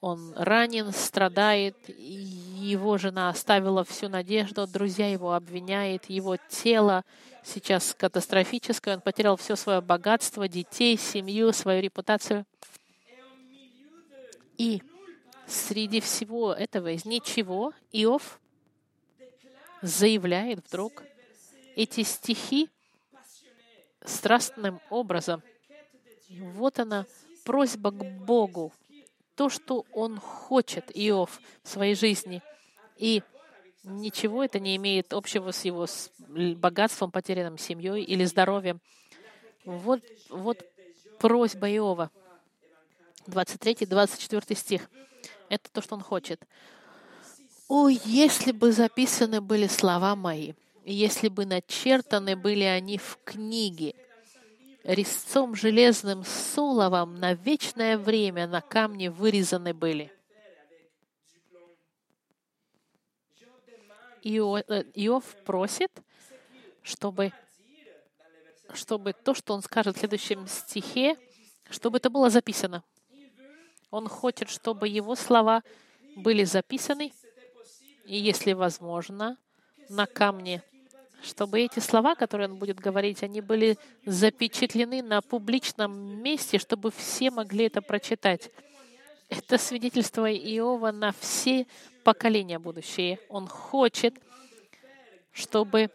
он 0.00 0.32
ранен, 0.36 0.92
страдает, 0.92 1.76
его 1.88 2.98
жена 2.98 3.28
оставила 3.28 3.84
всю 3.84 4.08
надежду, 4.08 4.64
друзья 4.68 5.10
его 5.10 5.34
обвиняют, 5.34 6.04
его 6.04 6.36
тело 6.48 7.04
сейчас 7.42 7.94
катастрофическое, 7.98 8.94
он 8.94 9.00
потерял 9.00 9.36
все 9.36 9.56
свое 9.56 9.80
богатство, 9.80 10.46
детей, 10.46 10.96
семью, 10.96 11.52
свою 11.52 11.82
репутацию. 11.82 12.44
И 14.56 14.82
среди 15.48 16.00
всего 16.00 16.52
этого 16.52 16.92
из 16.92 17.04
ничего 17.04 17.72
Иов 17.90 18.40
заявляет 19.82 20.66
вдруг 20.66 21.02
эти 21.74 22.02
стихи 22.02 22.68
страстным 24.04 24.80
образом. 24.90 25.42
Вот 26.30 26.78
она, 26.78 27.06
просьба 27.44 27.90
к 27.90 28.04
Богу, 28.24 28.72
то, 29.34 29.48
что 29.48 29.84
он 29.92 30.18
хочет, 30.18 30.90
Иов, 30.94 31.40
в 31.62 31.68
своей 31.68 31.94
жизни. 31.94 32.42
И 32.96 33.22
ничего 33.84 34.42
это 34.42 34.58
не 34.58 34.76
имеет 34.76 35.12
общего 35.12 35.50
с 35.52 35.64
его 35.64 35.86
богатством, 36.56 37.10
потерянным 37.10 37.58
семьей 37.58 38.02
или 38.02 38.24
здоровьем. 38.24 38.80
Вот, 39.64 40.02
вот 40.30 40.64
просьба 41.18 41.70
Иова. 41.70 42.10
23-24 43.26 44.54
стих. 44.54 44.90
Это 45.48 45.70
то, 45.70 45.82
что 45.82 45.94
он 45.94 46.00
хочет. 46.00 46.40
О, 47.68 47.88
если 47.88 48.52
бы 48.52 48.70
записаны 48.70 49.40
были 49.40 49.66
слова 49.66 50.14
мои, 50.14 50.52
если 50.84 51.28
бы 51.28 51.46
начертаны 51.46 52.36
были 52.36 52.62
они 52.62 52.96
в 52.96 53.18
книге, 53.24 53.94
резцом 54.84 55.56
железным 55.56 56.24
соловом 56.24 57.16
на 57.16 57.34
вечное 57.34 57.98
время 57.98 58.46
на 58.46 58.60
камне 58.60 59.10
вырезаны 59.10 59.74
были. 59.74 60.12
Э, 64.22 64.28
Иов 64.94 65.24
просит, 65.44 65.90
чтобы, 66.82 67.32
чтобы 68.72 69.12
то, 69.12 69.34
что 69.34 69.54
он 69.54 69.62
скажет 69.62 69.96
в 69.96 69.98
следующем 69.98 70.46
стихе, 70.46 71.16
чтобы 71.68 71.98
это 71.98 72.10
было 72.10 72.30
записано. 72.30 72.84
Он 73.90 74.08
хочет, 74.08 74.48
чтобы 74.50 74.86
его 74.86 75.16
слова 75.16 75.64
были 76.14 76.44
записаны 76.44 77.12
и, 78.06 78.16
если 78.16 78.52
возможно, 78.52 79.36
на 79.88 80.06
камне, 80.06 80.62
чтобы 81.22 81.60
эти 81.60 81.80
слова, 81.80 82.14
которые 82.14 82.48
он 82.48 82.56
будет 82.56 82.78
говорить, 82.78 83.22
они 83.22 83.40
были 83.40 83.78
запечатлены 84.04 85.02
на 85.02 85.20
публичном 85.22 86.22
месте, 86.22 86.58
чтобы 86.58 86.90
все 86.92 87.30
могли 87.30 87.66
это 87.66 87.82
прочитать. 87.82 88.50
Это 89.28 89.58
свидетельство 89.58 90.32
Иова 90.32 90.92
на 90.92 91.12
все 91.18 91.66
поколения 92.04 92.60
будущие. 92.60 93.18
Он 93.28 93.48
хочет, 93.48 94.14
чтобы 95.32 95.90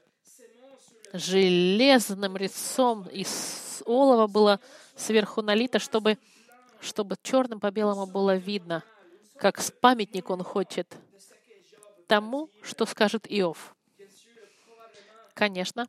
железным 1.14 2.36
лицом 2.36 3.08
из 3.08 3.82
олова 3.86 4.28
было 4.28 4.60
сверху 4.98 5.42
налито, 5.42 5.80
чтобы, 5.80 6.18
чтобы 6.82 7.16
черным 7.24 7.62
по 7.62 7.72
белому 7.72 8.06
было 8.06 8.36
видно, 8.36 8.84
как 9.38 9.62
с 9.62 9.72
памятник 9.72 10.30
он 10.30 10.44
хочет— 10.44 10.94
тому, 12.12 12.50
что 12.62 12.86
скажет 12.86 13.26
Иов. 13.30 13.74
Конечно, 15.34 15.88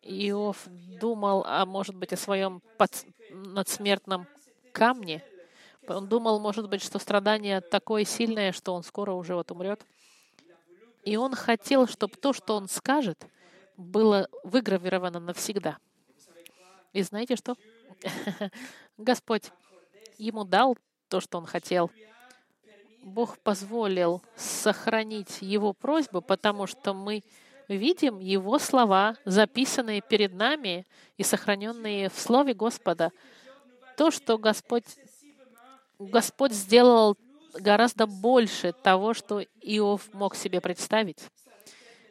Иов 0.00 0.64
думал, 0.68 1.42
а 1.44 1.66
может 1.66 1.96
быть, 1.96 2.12
о 2.12 2.16
своем 2.16 2.62
под... 2.78 2.92
надсмертном 3.32 4.28
камне. 4.72 5.24
Он 5.88 6.06
думал, 6.06 6.38
может 6.38 6.68
быть, 6.68 6.82
что 6.82 7.00
страдание 7.00 7.60
такое 7.60 8.04
сильное, 8.04 8.52
что 8.52 8.74
он 8.74 8.84
скоро 8.84 9.10
уже 9.10 9.34
вот 9.34 9.50
умрет. 9.50 9.84
И 11.04 11.16
он 11.16 11.34
хотел, 11.34 11.88
чтобы 11.88 12.14
то, 12.14 12.32
что 12.32 12.54
он 12.54 12.68
скажет, 12.68 13.26
было 13.76 14.28
выгравировано 14.44 15.18
навсегда. 15.18 15.78
И 16.92 17.02
знаете 17.02 17.34
что? 17.34 17.56
Господь 18.96 19.50
ему 20.16 20.44
дал 20.44 20.78
то, 21.08 21.20
что 21.20 21.38
он 21.38 21.46
хотел. 21.46 21.90
Бог 23.02 23.38
позволил 23.38 24.22
сохранить 24.36 25.38
Его 25.40 25.72
просьбу, 25.72 26.20
потому 26.20 26.66
что 26.66 26.92
мы 26.94 27.22
видим 27.68 28.18
Его 28.18 28.58
слова, 28.58 29.16
записанные 29.24 30.00
перед 30.00 30.34
нами 30.34 30.86
и 31.16 31.22
сохраненные 31.22 32.10
в 32.10 32.18
Слове 32.18 32.54
Господа. 32.54 33.12
То, 33.96 34.10
что 34.10 34.38
Господь, 34.38 34.84
Господь 35.98 36.52
сделал 36.52 37.16
гораздо 37.54 38.06
больше 38.06 38.72
того, 38.72 39.14
что 39.14 39.40
Иов 39.62 40.12
мог 40.12 40.34
себе 40.34 40.60
представить. 40.60 41.20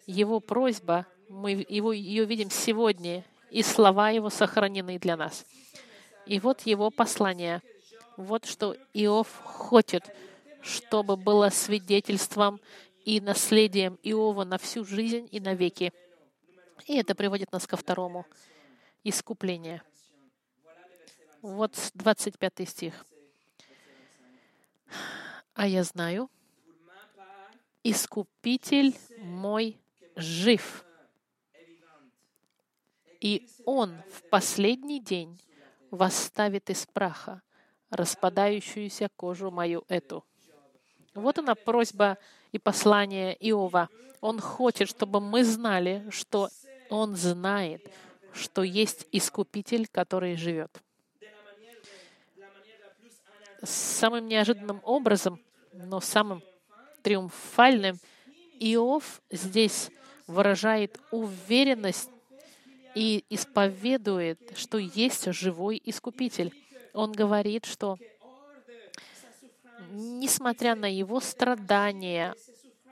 Его 0.05 0.39
просьба, 0.39 1.05
мы 1.29 1.65
его, 1.69 1.93
ее 1.93 2.25
видим 2.25 2.49
сегодня, 2.49 3.23
и 3.51 3.61
слова 3.61 4.09
Его 4.09 4.29
сохранены 4.29 4.97
для 4.99 5.15
нас. 5.15 5.45
И 6.25 6.39
вот 6.39 6.61
Его 6.61 6.89
послание. 6.89 7.61
Вот 8.17 8.45
что 8.45 8.75
Иов 8.93 9.27
хочет, 9.43 10.03
чтобы 10.61 11.15
было 11.15 11.49
свидетельством 11.49 12.59
и 13.05 13.21
наследием 13.21 13.97
Иова 14.03 14.43
на 14.43 14.57
всю 14.57 14.85
жизнь 14.85 15.27
и 15.31 15.39
на 15.39 15.53
веки. 15.53 15.93
И 16.85 16.97
это 16.97 17.15
приводит 17.15 17.51
нас 17.51 17.65
ко 17.67 17.77
второму— 17.77 18.25
искупление. 19.03 19.81
Вот 21.41 21.75
25 21.93 22.65
стих. 22.67 23.05
«А 25.53 25.67
я 25.67 25.83
знаю, 25.83 26.29
Искупитель 27.81 28.93
мой 29.19 29.79
жив, 30.15 30.83
и 33.21 33.47
Он 33.65 34.01
в 34.11 34.29
последний 34.29 34.99
день 34.99 35.41
восставит 35.89 36.69
из 36.69 36.85
праха 36.85 37.41
распадающуюся 37.89 39.09
кожу 39.15 39.49
мою 39.49 39.85
эту». 39.87 40.25
Вот 41.13 41.39
она 41.39 41.55
просьба 41.55 42.17
и 42.51 42.59
послание 42.59 43.35
Иова. 43.39 43.89
Он 44.21 44.39
хочет, 44.39 44.89
чтобы 44.89 45.19
мы 45.19 45.43
знали, 45.43 46.05
что 46.09 46.49
он 46.89 47.15
знает, 47.15 47.89
что 48.33 48.63
есть 48.63 49.07
Искупитель, 49.11 49.87
который 49.87 50.35
живет. 50.35 50.81
Самым 53.63 54.27
неожиданным 54.27 54.81
образом, 54.83 55.39
но 55.73 55.99
самым 55.99 56.41
триумфальным, 57.01 57.99
Иов 58.59 59.21
здесь 59.29 59.89
выражает 60.27 60.99
уверенность 61.11 62.09
и 62.95 63.23
исповедует, 63.29 64.39
что 64.55 64.77
есть 64.77 65.31
живой 65.33 65.81
Искупитель. 65.83 66.53
Он 66.93 67.11
говорит, 67.11 67.65
что 67.65 67.97
несмотря 69.91 70.75
на 70.75 70.91
его 70.91 71.19
страдания, 71.19 72.35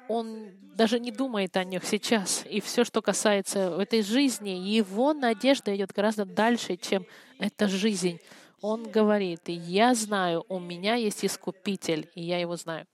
он 0.08 0.52
даже 0.76 1.00
не 1.00 1.12
думает 1.12 1.58
о 1.58 1.64
них 1.64 1.84
сейчас. 1.86 2.44
И 2.50 2.62
все, 2.62 2.84
что 2.84 3.02
касается 3.02 3.60
этой 3.80 4.02
жизни, 4.02 4.50
его 4.50 5.14
надежда 5.14 5.76
идет 5.76 5.92
гораздо 5.92 6.26
дальше, 6.26 6.78
чем 6.78 7.06
эта 7.40 7.68
жизнь. 7.68 8.20
Он 8.62 8.84
говорит, 8.90 9.42
я 9.48 9.94
знаю, 9.94 10.46
у 10.50 10.60
меня 10.60 10.96
есть 10.96 11.24
Искупитель, 11.26 12.10
и 12.16 12.24
я 12.24 12.40
его 12.40 12.56
знаю. 12.56 12.88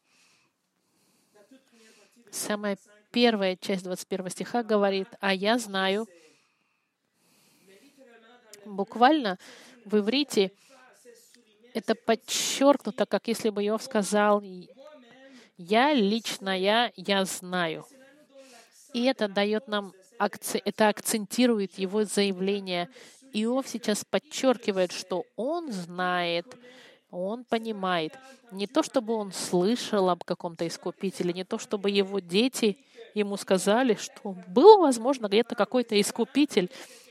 Самая 2.31 2.77
первая 3.11 3.55
часть 3.55 3.83
21 3.83 4.29
стиха 4.29 4.63
говорит, 4.63 5.07
а 5.19 5.33
я 5.33 5.57
знаю. 5.59 6.07
Буквально 8.65 9.37
в 9.85 9.97
иврите 9.97 10.51
это 11.73 11.95
подчеркнуто, 11.95 13.05
как 13.05 13.27
если 13.27 13.49
бы 13.49 13.65
Иов 13.65 13.83
сказал, 13.83 14.43
«Я 15.57 15.93
лично, 15.93 16.57
я, 16.57 16.91
я 16.95 17.25
знаю». 17.25 17.85
И 18.93 19.05
это 19.05 19.27
дает 19.27 19.67
нам, 19.67 19.93
это 20.19 20.87
акцентирует 20.89 21.79
его 21.79 22.03
заявление. 22.03 22.89
Иов 23.33 23.67
сейчас 23.67 24.05
подчеркивает, 24.05 24.91
что 24.91 25.25
он 25.35 25.71
знает, 25.71 26.45
он 27.09 27.43
понимает. 27.43 28.13
Не 28.51 28.67
то, 28.67 28.83
чтобы 28.83 29.13
он 29.13 29.31
слышал 29.31 30.09
об 30.09 30.23
каком-то 30.23 30.67
искупителе, 30.67 31.33
не 31.33 31.43
то, 31.43 31.57
чтобы 31.57 31.89
его 31.89 32.19
дети 32.19 32.77
ему 33.15 33.37
сказали, 33.37 33.95
что 33.95 34.35
был, 34.47 34.79
возможно, 34.79 35.27
где-то 35.27 35.55
какой-то 35.55 35.99
искупитель, 35.99 36.69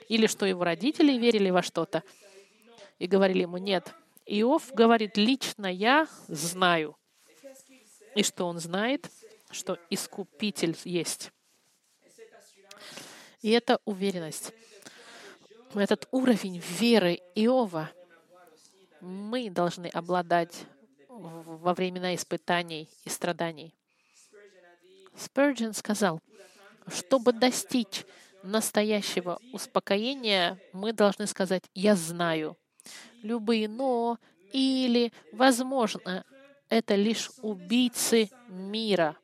или 0.08 0.26
что 0.26 0.46
его 0.46 0.62
родители 0.62 1.16
верили 1.16 1.50
во 1.50 1.62
что-то 1.62 2.02
и 2.98 3.06
говорили 3.06 3.42
ему, 3.42 3.56
нет, 3.56 3.94
Иов 4.34 4.72
говорит, 4.72 5.18
лично 5.18 5.66
я 5.66 6.08
знаю. 6.26 6.96
И 8.14 8.22
что 8.22 8.46
он 8.46 8.58
знает? 8.60 9.10
Что 9.50 9.78
Искупитель 9.90 10.74
есть. 10.84 11.32
И 13.42 13.50
эта 13.50 13.78
уверенность, 13.84 14.54
этот 15.74 16.08
уровень 16.12 16.58
веры 16.58 17.20
Иова 17.34 17.90
мы 19.02 19.50
должны 19.50 19.88
обладать 19.88 20.64
во 21.08 21.74
времена 21.74 22.14
испытаний 22.14 22.88
и 23.04 23.10
страданий. 23.10 23.74
Спurgeon 25.14 25.74
сказал, 25.74 26.22
чтобы 26.86 27.34
достичь 27.34 28.06
настоящего 28.42 29.38
успокоения, 29.52 30.58
мы 30.72 30.94
должны 30.94 31.26
сказать 31.26 31.64
«я 31.74 31.96
знаю», 31.96 32.56
любые 33.22 33.68
«но» 33.68 34.18
или, 34.52 35.12
возможно, 35.32 36.24
это 36.68 36.94
лишь 36.94 37.30
убийцы 37.40 38.30
мира. 38.48 39.16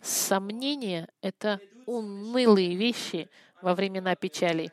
Сомнения— 0.00 1.08
это 1.22 1.60
унылые 1.86 2.74
вещи 2.74 3.28
во 3.62 3.74
времена 3.74 4.14
печали. 4.16 4.72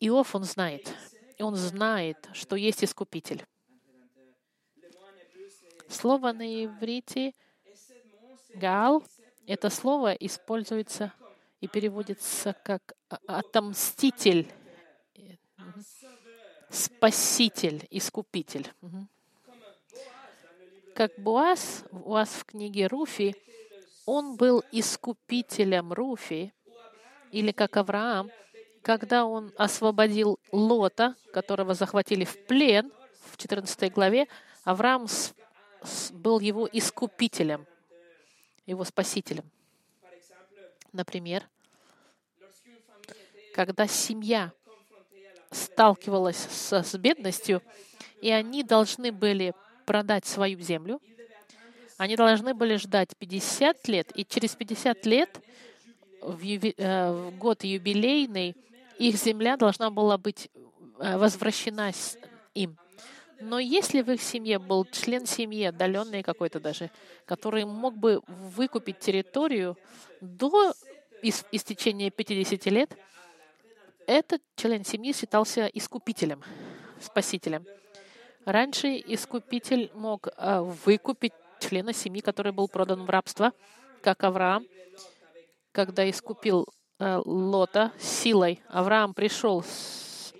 Иов, 0.00 0.34
он 0.34 0.44
знает. 0.44 0.92
Он 1.38 1.54
знает, 1.54 2.28
что 2.32 2.56
есть 2.56 2.82
Искупитель. 2.82 3.44
Слово 5.88 6.32
на 6.32 6.64
иврите 6.64 7.32
«гал»— 8.54 9.02
это 9.46 9.70
слово 9.70 10.12
используется 10.12 11.12
и 11.60 11.66
переводится 11.68 12.54
как 12.62 12.94
отомститель, 13.26 14.50
спаситель, 16.70 17.86
искупитель. 17.90 18.70
Как 20.94 21.12
Буаз, 21.18 21.84
у 21.92 22.10
вас 22.10 22.30
в 22.30 22.44
книге 22.44 22.86
Руфи, 22.86 23.36
он 24.06 24.36
был 24.36 24.64
искупителем 24.72 25.92
Руфи, 25.92 26.52
или 27.30 27.52
как 27.52 27.76
Авраам, 27.76 28.30
когда 28.82 29.24
он 29.24 29.52
освободил 29.56 30.38
Лота, 30.50 31.14
которого 31.32 31.74
захватили 31.74 32.24
в 32.24 32.46
плен, 32.46 32.90
в 33.30 33.36
14 33.36 33.92
главе, 33.92 34.28
Авраам 34.64 35.06
был 36.12 36.40
его 36.40 36.68
искупителем, 36.72 37.66
его 38.66 38.84
спасителем. 38.84 39.44
Например, 40.92 41.48
когда 43.54 43.86
семья 43.86 44.52
сталкивалась 45.50 46.36
с, 46.36 46.72
с 46.82 46.98
бедностью, 46.98 47.62
и 48.20 48.30
они 48.30 48.62
должны 48.62 49.12
были 49.12 49.54
продать 49.86 50.26
свою 50.26 50.60
землю, 50.60 51.00
они 51.96 52.16
должны 52.16 52.54
были 52.54 52.76
ждать 52.76 53.16
50 53.18 53.88
лет, 53.88 54.12
и 54.14 54.24
через 54.24 54.54
50 54.54 55.04
лет 55.06 55.40
в, 56.22 56.40
юби, 56.40 56.74
э, 56.76 57.12
в 57.12 57.36
год 57.36 57.64
юбилейный 57.64 58.56
их 58.98 59.16
земля 59.16 59.56
должна 59.56 59.90
была 59.90 60.18
быть 60.18 60.48
э, 61.00 61.16
возвращена 61.16 61.92
им. 62.54 62.76
Но 63.40 63.58
если 63.58 64.02
в 64.02 64.10
их 64.10 64.20
семье 64.20 64.58
был 64.58 64.84
член 64.84 65.26
семьи, 65.26 65.64
отдаленный 65.64 66.22
какой-то 66.22 66.60
даже, 66.60 66.90
который 67.24 67.64
мог 67.64 67.96
бы 67.96 68.20
выкупить 68.26 68.98
территорию 68.98 69.76
до 70.20 70.74
истечения 71.22 72.10
50 72.10 72.66
лет, 72.66 72.96
этот 74.06 74.42
член 74.56 74.84
семьи 74.84 75.12
считался 75.12 75.66
искупителем, 75.66 76.42
спасителем. 77.00 77.64
Раньше 78.44 78.96
искупитель 79.06 79.90
мог 79.94 80.28
э, 80.28 80.60
выкупить 80.86 81.34
члена 81.60 81.92
семьи, 81.92 82.22
который 82.22 82.52
был 82.52 82.68
продан 82.68 83.04
в 83.04 83.10
рабство, 83.10 83.52
как 84.02 84.24
Авраам, 84.24 84.64
когда 85.72 86.08
искупил 86.08 86.66
э, 86.98 87.20
Лота 87.24 87.92
силой. 87.98 88.62
Авраам 88.68 89.12
пришел 89.12 89.62
с 89.62 90.32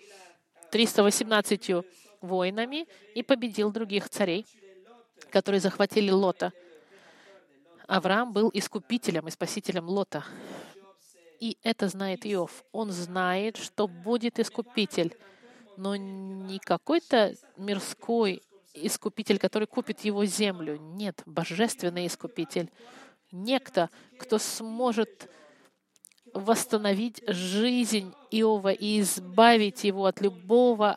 318 0.70 1.84
воинами 2.20 2.86
и 3.14 3.22
победил 3.22 3.70
других 3.70 4.08
царей, 4.08 4.46
которые 5.30 5.60
захватили 5.60 6.10
Лота. 6.10 6.52
Авраам 7.86 8.32
был 8.32 8.50
искупителем 8.52 9.28
и 9.28 9.30
спасителем 9.30 9.88
Лота. 9.88 10.24
И 11.40 11.56
это 11.62 11.88
знает 11.88 12.26
Иов. 12.26 12.64
Он 12.72 12.90
знает, 12.90 13.56
что 13.56 13.86
будет 13.86 14.38
искупитель, 14.38 15.16
но 15.76 15.96
не 15.96 16.58
какой-то 16.58 17.34
мирской 17.56 18.42
искупитель, 18.74 19.38
который 19.38 19.66
купит 19.66 20.00
его 20.00 20.24
землю. 20.24 20.76
Нет, 20.76 21.22
божественный 21.26 22.06
искупитель. 22.06 22.70
Некто, 23.30 23.90
кто 24.18 24.38
сможет 24.38 25.30
восстановить 26.34 27.22
жизнь 27.26 28.12
Иова 28.30 28.72
и 28.72 29.00
избавить 29.00 29.84
его 29.84 30.06
от 30.06 30.20
любого 30.20 30.96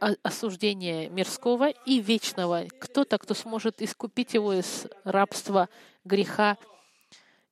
осуждения 0.00 1.08
мирского 1.08 1.70
и 1.70 2.00
вечного. 2.00 2.64
Кто-то, 2.78 3.18
кто 3.18 3.34
сможет 3.34 3.82
искупить 3.82 4.34
его 4.34 4.54
из 4.54 4.86
рабства, 5.04 5.68
греха 6.04 6.56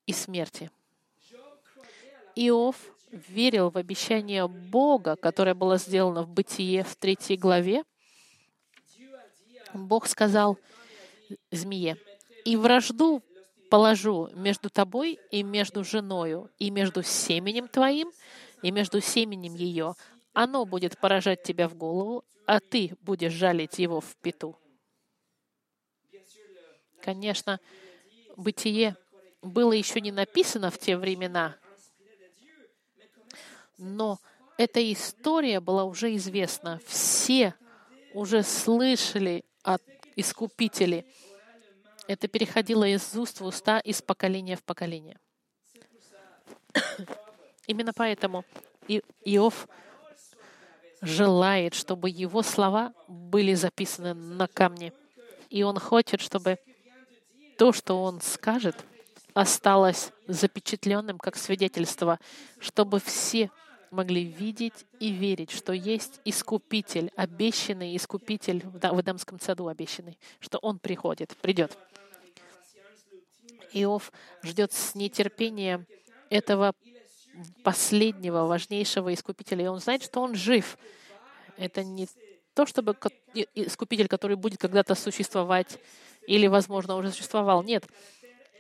и 0.06 0.12
смерти. 0.12 0.70
Иов 2.34 2.76
верил 3.10 3.70
в 3.70 3.78
обещание 3.78 4.46
Бога, 4.46 5.16
которое 5.16 5.54
было 5.54 5.78
сделано 5.78 6.22
в 6.22 6.28
Бытие 6.28 6.84
в 6.84 6.96
третьей 6.96 7.36
главе. 7.36 7.82
Бог 9.72 10.06
сказал 10.06 10.58
змее, 11.50 11.96
«И 12.44 12.56
вражду 12.56 13.22
положу 13.68 14.28
между 14.34 14.70
тобой 14.70 15.18
и 15.30 15.42
между 15.42 15.84
женою, 15.84 16.50
и 16.58 16.70
между 16.70 17.02
семенем 17.02 17.68
твоим, 17.68 18.10
и 18.62 18.70
между 18.70 19.00
семенем 19.00 19.54
ее. 19.54 19.94
Оно 20.36 20.66
будет 20.66 20.98
поражать 20.98 21.42
тебя 21.42 21.66
в 21.66 21.74
голову, 21.74 22.22
а 22.44 22.60
ты 22.60 22.94
будешь 23.00 23.32
жалить 23.32 23.78
его 23.78 24.02
в 24.02 24.16
пету». 24.16 24.54
Конечно, 27.00 27.58
бытие 28.36 28.96
было 29.40 29.72
еще 29.72 30.02
не 30.02 30.12
написано 30.12 30.70
в 30.70 30.76
те 30.76 30.98
времена, 30.98 31.56
но 33.78 34.18
эта 34.58 34.92
история 34.92 35.58
была 35.60 35.84
уже 35.84 36.14
известна. 36.16 36.82
Все 36.84 37.54
уже 38.12 38.42
слышали 38.42 39.42
от 39.62 39.82
Искупителей. 40.16 41.06
Это 42.08 42.28
переходило 42.28 42.84
из 42.84 43.16
уст 43.16 43.40
в 43.40 43.46
уста, 43.46 43.78
из 43.78 44.02
поколения 44.02 44.56
в 44.56 44.64
поколение. 44.64 45.18
Именно 47.66 47.94
поэтому 47.94 48.44
Иов 49.24 49.66
желает, 51.06 51.74
чтобы 51.74 52.10
его 52.10 52.42
слова 52.42 52.92
были 53.08 53.54
записаны 53.54 54.14
на 54.14 54.46
камне. 54.48 54.92
И 55.50 55.62
он 55.62 55.78
хочет, 55.78 56.20
чтобы 56.20 56.58
то, 57.56 57.72
что 57.72 58.02
он 58.02 58.20
скажет, 58.20 58.76
осталось 59.34 60.12
запечатленным 60.26 61.18
как 61.18 61.36
свидетельство, 61.36 62.18
чтобы 62.58 63.00
все 63.00 63.50
могли 63.90 64.24
видеть 64.24 64.84
и 64.98 65.10
верить, 65.10 65.50
что 65.50 65.72
есть 65.72 66.20
Искупитель, 66.24 67.12
обещанный 67.16 67.96
Искупитель 67.96 68.62
в 68.64 69.00
Эдемском 69.00 69.40
саду 69.40 69.68
обещанный, 69.68 70.18
что 70.40 70.58
Он 70.58 70.78
приходит, 70.78 71.36
придет. 71.36 71.76
Иов 73.72 74.12
ждет 74.42 74.72
с 74.72 74.94
нетерпением 74.94 75.86
этого 76.30 76.74
последнего, 77.62 78.46
важнейшего 78.46 79.12
Искупителя, 79.12 79.64
и 79.64 79.68
он 79.68 79.80
знает, 79.80 80.02
что 80.02 80.20
он 80.20 80.34
жив. 80.34 80.78
Это 81.56 81.84
не 81.84 82.08
то, 82.54 82.66
чтобы 82.66 82.96
Искупитель, 83.54 84.08
который 84.08 84.36
будет 84.36 84.60
когда-то 84.60 84.94
существовать 84.94 85.78
или, 86.26 86.46
возможно, 86.46 86.96
уже 86.96 87.10
существовал. 87.10 87.62
Нет. 87.62 87.86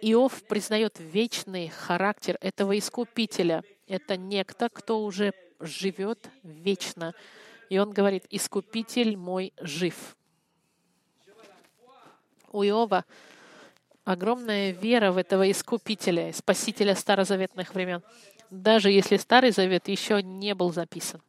Иов 0.02 0.42
признает 0.46 0.98
вечный 0.98 1.68
характер 1.68 2.36
этого 2.40 2.78
Искупителя— 2.78 3.64
это 3.86 4.16
некто, 4.16 4.68
кто 4.68 5.02
уже 5.02 5.32
живет 5.60 6.28
вечно. 6.42 7.14
И 7.70 7.78
он 7.78 7.90
говорит, 7.92 8.24
«Искупитель 8.30 9.16
мой 9.16 9.52
жив». 9.60 10.16
У 12.52 12.62
Иова 12.62 13.04
огромная 14.04 14.70
вера 14.70 15.12
в 15.12 15.18
этого 15.18 15.50
Искупителя, 15.50 16.32
Спасителя 16.32 16.94
старозаветных 16.94 17.74
времен, 17.74 18.02
даже 18.50 18.90
если 18.90 19.16
Старый 19.16 19.50
Завет 19.50 19.88
еще 19.88 20.22
не 20.22 20.54
был 20.54 20.72
записан. 20.72 21.20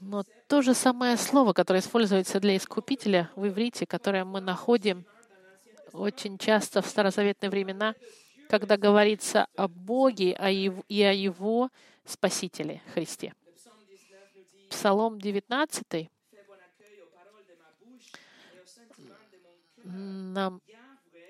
Но 0.00 0.24
то 0.46 0.62
же 0.62 0.74
самое 0.74 1.16
слово, 1.16 1.52
которое 1.52 1.80
используется 1.80 2.40
для 2.40 2.56
Искупителя 2.56 3.30
в 3.34 3.46
иврите, 3.46 3.86
которое 3.86 4.24
мы 4.24 4.40
находим 4.40 5.04
очень 5.92 6.38
часто 6.38 6.82
в 6.82 6.86
старозаветные 6.86 7.50
времена, 7.50 7.94
когда 8.48 8.76
говорится 8.76 9.46
о 9.56 9.68
Боге 9.68 10.30
и 10.88 11.02
о 11.02 11.12
Его 11.12 11.70
Спасителе 12.04 12.80
Христе. 12.94 13.34
Псалом 14.70 15.20
19 15.20 16.10
нам 19.84 20.60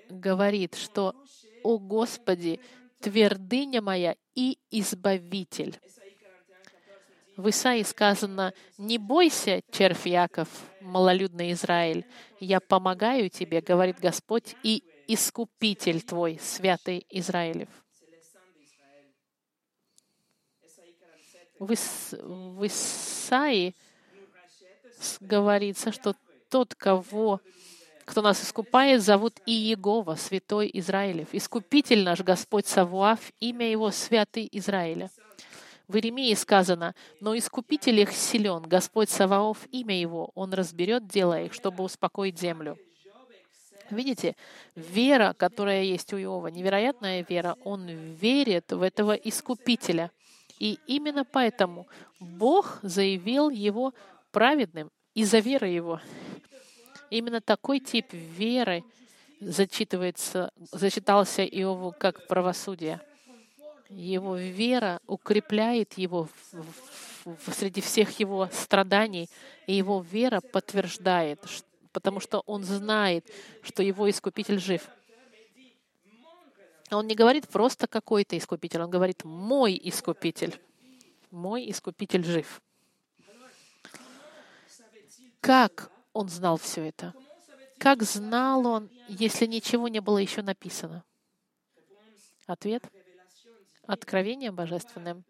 говорит, 0.09 0.75
что 0.75 1.15
«О 1.63 1.77
Господи, 1.77 2.59
твердыня 3.01 3.81
моя 3.81 4.15
и 4.35 4.57
избавитель». 4.71 5.79
В 7.37 7.49
Исаии 7.49 7.83
сказано, 7.83 8.53
«Не 8.77 8.97
бойся, 8.97 9.61
червь 9.71 10.05
Яков, 10.05 10.49
малолюдный 10.81 11.53
Израиль, 11.53 12.05
я 12.41 12.59
помогаю 12.59 13.29
тебе, 13.29 13.61
говорит 13.61 13.99
Господь, 13.99 14.55
и 14.61 14.83
Искупитель 15.11 16.03
твой, 16.03 16.37
святый 16.39 17.03
Израилев. 17.09 17.69
В, 21.57 21.73
Ис... 21.73 22.13
в 22.21 22.67
Исаии 22.67 23.75
говорится, 25.19 25.91
что 25.91 26.15
тот, 26.47 26.75
кого, 26.75 27.41
кто 28.09 28.23
нас 28.23 28.43
искупает, 28.43 29.03
зовут 29.03 29.39
Иегова, 29.45 30.15
святой 30.15 30.71
Израилев. 30.73 31.27
Искупитель 31.31 32.03
наш 32.03 32.21
Господь 32.21 32.65
Савуав, 32.65 33.19
имя 33.39 33.69
его 33.69 33.91
святый 33.91 34.49
Израиля. 34.51 35.11
В 35.87 35.95
Иеремии 35.95 36.33
сказано, 36.33 36.95
«Но 37.21 37.37
искупитель 37.37 37.99
их 37.99 38.11
силен, 38.11 38.63
Господь 38.63 39.11
Саваоф, 39.11 39.59
имя 39.71 39.99
его, 39.99 40.31
он 40.33 40.53
разберет 40.53 41.07
дело 41.07 41.39
их, 41.39 41.53
чтобы 41.53 41.83
успокоить 41.83 42.39
землю». 42.39 42.79
Видите, 43.91 44.35
вера, 44.75 45.35
которая 45.37 45.83
есть 45.83 46.11
у 46.11 46.17
Иова, 46.17 46.47
невероятная 46.47 47.23
вера, 47.27 47.57
он 47.63 47.87
верит 47.87 48.71
в 48.71 48.81
этого 48.81 49.13
Искупителя. 49.13 50.09
И 50.57 50.79
именно 50.87 51.25
поэтому 51.25 51.87
Бог 52.19 52.79
заявил 52.81 53.51
его 53.51 53.93
праведным 54.31 54.89
из-за 55.13 55.39
веры 55.39 55.67
его. 55.67 56.01
Именно 57.09 57.41
такой 57.41 57.79
тип 57.79 58.13
веры 58.13 58.83
зачитывается, 59.39 60.51
зачитался 60.71 61.43
Иову 61.43 61.93
как 61.97 62.27
правосудие. 62.27 63.01
Его 63.89 64.35
вера 64.35 64.99
укрепляет 65.07 65.97
его 65.97 66.29
в, 66.51 66.65
в, 67.25 67.53
среди 67.53 67.81
всех 67.81 68.19
его 68.19 68.47
страданий, 68.51 69.27
и 69.65 69.73
его 69.73 70.05
вера 70.11 70.41
подтверждает, 70.41 71.41
потому 71.91 72.19
что 72.19 72.41
он 72.45 72.63
знает, 72.63 73.25
что 73.63 73.81
его 73.81 74.07
Искупитель 74.07 74.59
жив. 74.59 74.87
Он 76.91 77.07
не 77.07 77.15
говорит 77.15 77.47
просто 77.47 77.87
какой-то 77.87 78.37
Искупитель, 78.37 78.81
он 78.81 78.89
говорит 78.89 79.23
«мой 79.23 79.79
Искупитель». 79.83 80.59
Мой 81.31 81.69
Искупитель 81.69 82.23
жив. 82.23 82.61
Как 85.41 85.91
он 86.13 86.29
знал 86.29 86.57
все 86.57 86.85
это? 86.85 87.13
Как 87.77 88.03
знал 88.03 88.65
он, 88.67 88.89
если 89.07 89.45
ничего 89.45 89.87
не 89.87 90.01
было 90.01 90.17
еще 90.17 90.41
написано? 90.41 91.03
Ответ— 92.45 92.83
откровением 93.87 94.55
божественным 94.55 95.23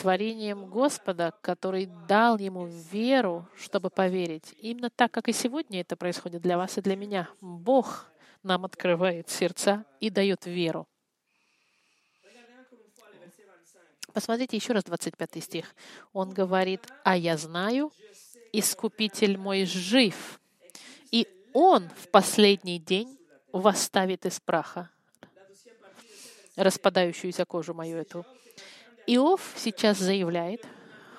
творением 0.00 0.66
Господа, 0.70 1.34
который 1.42 1.86
дал 2.08 2.38
ему 2.38 2.66
веру, 2.66 3.46
чтобы 3.56 3.90
поверить. 3.90 4.54
Именно 4.58 4.88
так, 4.88 5.10
как 5.10 5.28
и 5.28 5.32
сегодня 5.32 5.80
это 5.80 5.94
происходит 5.94 6.40
для 6.40 6.56
вас 6.56 6.78
и 6.78 6.80
для 6.80 6.96
меня. 6.96 7.28
Бог 7.40 8.06
нам 8.42 8.64
открывает 8.64 9.28
сердца 9.28 9.84
и 10.00 10.08
дает 10.08 10.46
веру. 10.46 10.88
Посмотрите 14.14 14.56
еще 14.56 14.72
раз 14.72 14.84
25 14.84 15.42
стих. 15.42 15.74
Он 16.12 16.30
говорит, 16.30 16.86
«А 17.04 17.16
я 17.16 17.36
знаю, 17.36 17.92
Искупитель 18.52 19.38
мой 19.38 19.64
жив, 19.64 20.40
и 21.10 21.26
Он 21.52 21.88
в 21.96 22.08
последний 22.08 22.78
день 22.78 23.18
восставит 23.52 24.26
из 24.26 24.40
праха 24.40 24.90
распадающуюся 26.56 27.44
кожу 27.44 27.74
мою 27.74 27.96
эту, 27.96 28.24
Иов 29.06 29.54
сейчас 29.56 29.98
заявляет, 29.98 30.66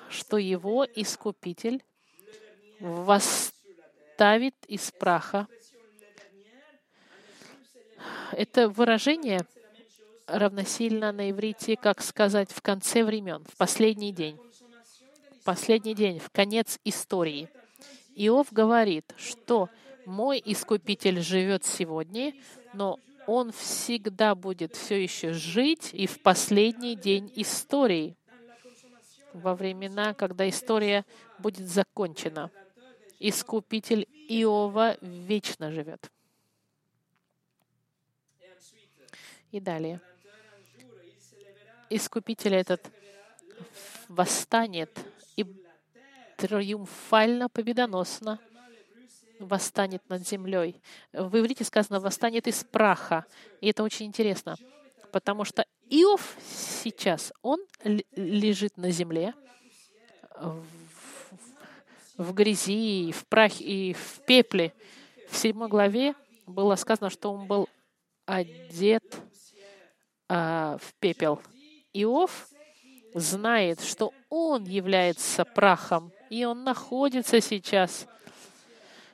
что 0.08 0.38
его 0.38 0.86
искупитель 0.94 1.82
восставит 2.80 4.54
из 4.66 4.90
праха. 4.92 5.46
Это 8.32 8.68
выражение 8.68 9.40
равносильно 10.26 11.12
на 11.12 11.30
иврите, 11.30 11.76
как 11.76 12.02
сказать, 12.02 12.50
в 12.50 12.62
конце 12.62 13.04
времен, 13.04 13.44
в 13.44 13.56
последний 13.56 14.12
день. 14.12 14.38
Последний 15.44 15.94
день, 15.94 16.20
в 16.20 16.30
конец 16.30 16.78
истории. 16.84 17.48
Иов 18.14 18.52
говорит, 18.52 19.12
что 19.16 19.68
мой 20.06 20.40
Искупитель 20.44 21.20
живет 21.20 21.64
сегодня, 21.64 22.32
но 22.74 23.00
он 23.26 23.50
всегда 23.50 24.34
будет 24.36 24.76
все 24.76 25.02
еще 25.02 25.32
жить 25.32 25.90
и 25.92 26.06
в 26.06 26.20
последний 26.22 26.94
день 26.94 27.32
истории, 27.34 28.16
во 29.32 29.54
времена, 29.54 30.14
когда 30.14 30.48
история 30.48 31.04
будет 31.38 31.68
закончена. 31.68 32.50
Искупитель 33.18 34.06
Иова 34.28 34.96
вечно 35.00 35.72
живет. 35.72 36.10
И 39.50 39.58
далее. 39.58 40.00
Искупитель 41.90 42.54
этот 42.54 42.90
восстанет 44.08 44.90
и 45.36 45.44
триумфально, 46.36 47.48
победоносно 47.48 48.38
восстанет 49.38 50.08
над 50.08 50.26
землей. 50.26 50.80
В 51.12 51.38
иврите 51.38 51.64
сказано 51.64 52.00
«восстанет 52.00 52.46
из 52.46 52.64
праха». 52.64 53.26
И 53.60 53.68
это 53.68 53.82
очень 53.82 54.06
интересно, 54.06 54.56
потому 55.10 55.44
что 55.44 55.64
Иов 55.88 56.36
сейчас, 56.46 57.32
он 57.42 57.60
лежит 58.16 58.76
на 58.76 58.90
земле, 58.90 59.34
в, 62.16 62.32
грязи, 62.32 63.12
в 63.12 63.26
прахе 63.26 63.64
и 63.64 63.92
в 63.92 64.20
пепле. 64.26 64.72
В 65.28 65.36
седьмой 65.36 65.68
главе 65.68 66.14
было 66.46 66.76
сказано, 66.76 67.10
что 67.10 67.32
он 67.32 67.46
был 67.46 67.68
одет 68.26 69.04
а, 70.28 70.78
в 70.78 70.94
пепел. 70.94 71.40
Иов 71.92 72.48
знает, 73.14 73.80
что 73.80 74.12
он 74.28 74.64
является 74.64 75.44
прахом, 75.44 76.12
и 76.30 76.44
он 76.44 76.64
находится 76.64 77.40
сейчас 77.40 78.06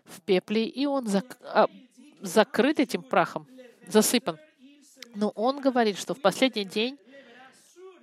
в 0.04 0.20
пепле, 0.22 0.66
и 0.66 0.86
он 0.86 1.06
зак 1.06 1.38
а, 1.42 1.68
закрыт 2.20 2.80
этим 2.80 3.02
прахом, 3.02 3.46
засыпан. 3.86 4.38
Но 5.14 5.30
он 5.30 5.60
говорит, 5.60 5.98
что 5.98 6.14
в 6.14 6.20
последний 6.20 6.64
день 6.64 6.98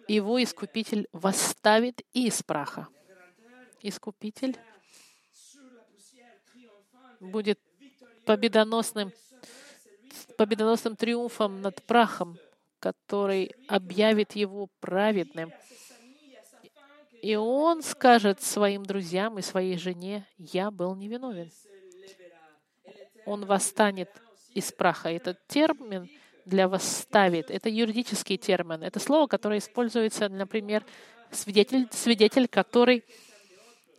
его 0.07 0.41
Искупитель 0.41 1.07
восставит 1.11 2.01
из 2.13 2.43
праха. 2.43 2.87
Искупитель 3.81 4.57
будет 7.19 7.59
победоносным, 8.25 9.11
победоносным 10.37 10.95
триумфом 10.95 11.61
над 11.61 11.81
прахом, 11.83 12.37
который 12.79 13.55
объявит 13.67 14.33
его 14.33 14.67
праведным. 14.79 15.51
И 17.25 17.35
он 17.35 17.81
скажет 17.81 18.43
своим 18.43 18.85
друзьям 18.85 19.39
и 19.39 19.41
своей 19.41 19.79
жене, 19.79 20.27
«Я 20.37 20.69
был 20.69 20.93
невиновен». 20.93 21.49
Он 23.25 23.45
восстанет 23.45 24.11
из 24.53 24.71
праха. 24.71 25.09
Этот 25.09 25.39
термин 25.47 26.07
для 26.45 26.67
«восставит»— 26.67 27.49
это 27.49 27.67
юридический 27.67 28.37
термин. 28.37 28.83
Это 28.83 28.99
слово, 28.99 29.25
которое 29.25 29.57
используется, 29.57 30.29
например, 30.29 30.85
свидетель, 31.31 31.87
свидетель 31.91 32.47
который 32.47 33.03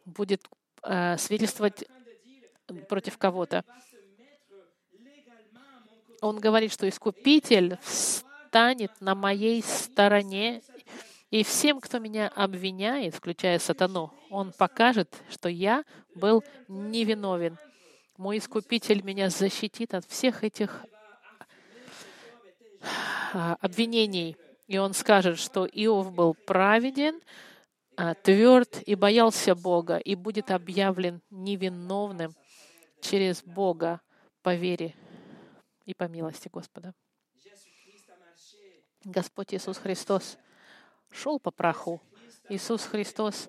будет 0.05 0.49
э, 0.85 1.17
свидетельствовать 1.19 1.85
против 2.89 3.19
кого-то. 3.19 3.65
Он 6.21 6.39
говорит, 6.39 6.73
что 6.73 6.89
Искупитель 6.89 7.77
встанет 7.83 8.93
на 9.01 9.17
моей 9.17 9.65
стороне, 9.65 10.63
и 11.37 11.45
всем, 11.45 11.83
кто 11.83 11.99
меня 11.99 12.29
обвиняет, 12.29 13.15
включая 13.15 13.59
сатану, 13.59 14.11
он 14.31 14.53
покажет, 14.53 15.15
что 15.29 15.51
я 15.51 15.85
был 16.15 16.43
невиновен. 16.67 17.59
Мой 18.17 18.39
Искупитель 18.39 19.03
меня 19.03 19.29
защитит 19.29 19.93
от 19.93 20.07
всех 20.07 20.45
этих 20.45 20.83
а, 23.35 23.59
обвинений. 23.61 24.39
И 24.67 24.79
он 24.79 24.95
скажет, 24.95 25.39
что 25.39 25.67
Иов 25.67 26.11
был 26.15 26.33
праведен, 26.33 27.21
а, 27.99 28.15
тверд 28.15 28.83
и 28.87 28.95
боялся 28.95 29.55
Бога, 29.55 29.99
и 29.99 30.15
будет 30.15 30.51
объявлен 30.51 31.21
невиновным 31.29 32.35
через 33.03 33.43
Бога 33.43 34.01
по 34.41 34.55
вере 34.55 34.95
и 35.85 35.93
по 35.93 36.05
милости 36.05 36.49
Господа. 36.51 36.95
Господь 39.05 39.53
Иисус 39.53 39.77
Христос 39.77 40.39
шел 41.11 41.39
по 41.39 41.51
праху. 41.51 42.01
Иисус 42.49 42.85
Христос 42.85 43.49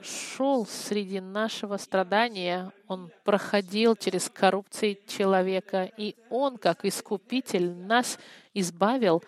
шел 0.00 0.66
среди 0.66 1.20
нашего 1.20 1.76
страдания, 1.76 2.72
Он 2.86 3.10
проходил 3.24 3.96
через 3.96 4.28
коррупции 4.28 5.00
человека, 5.06 5.90
и 5.96 6.16
Он, 6.30 6.58
как 6.58 6.84
Искупитель, 6.84 7.72
нас 7.72 8.18
избавил 8.54 9.22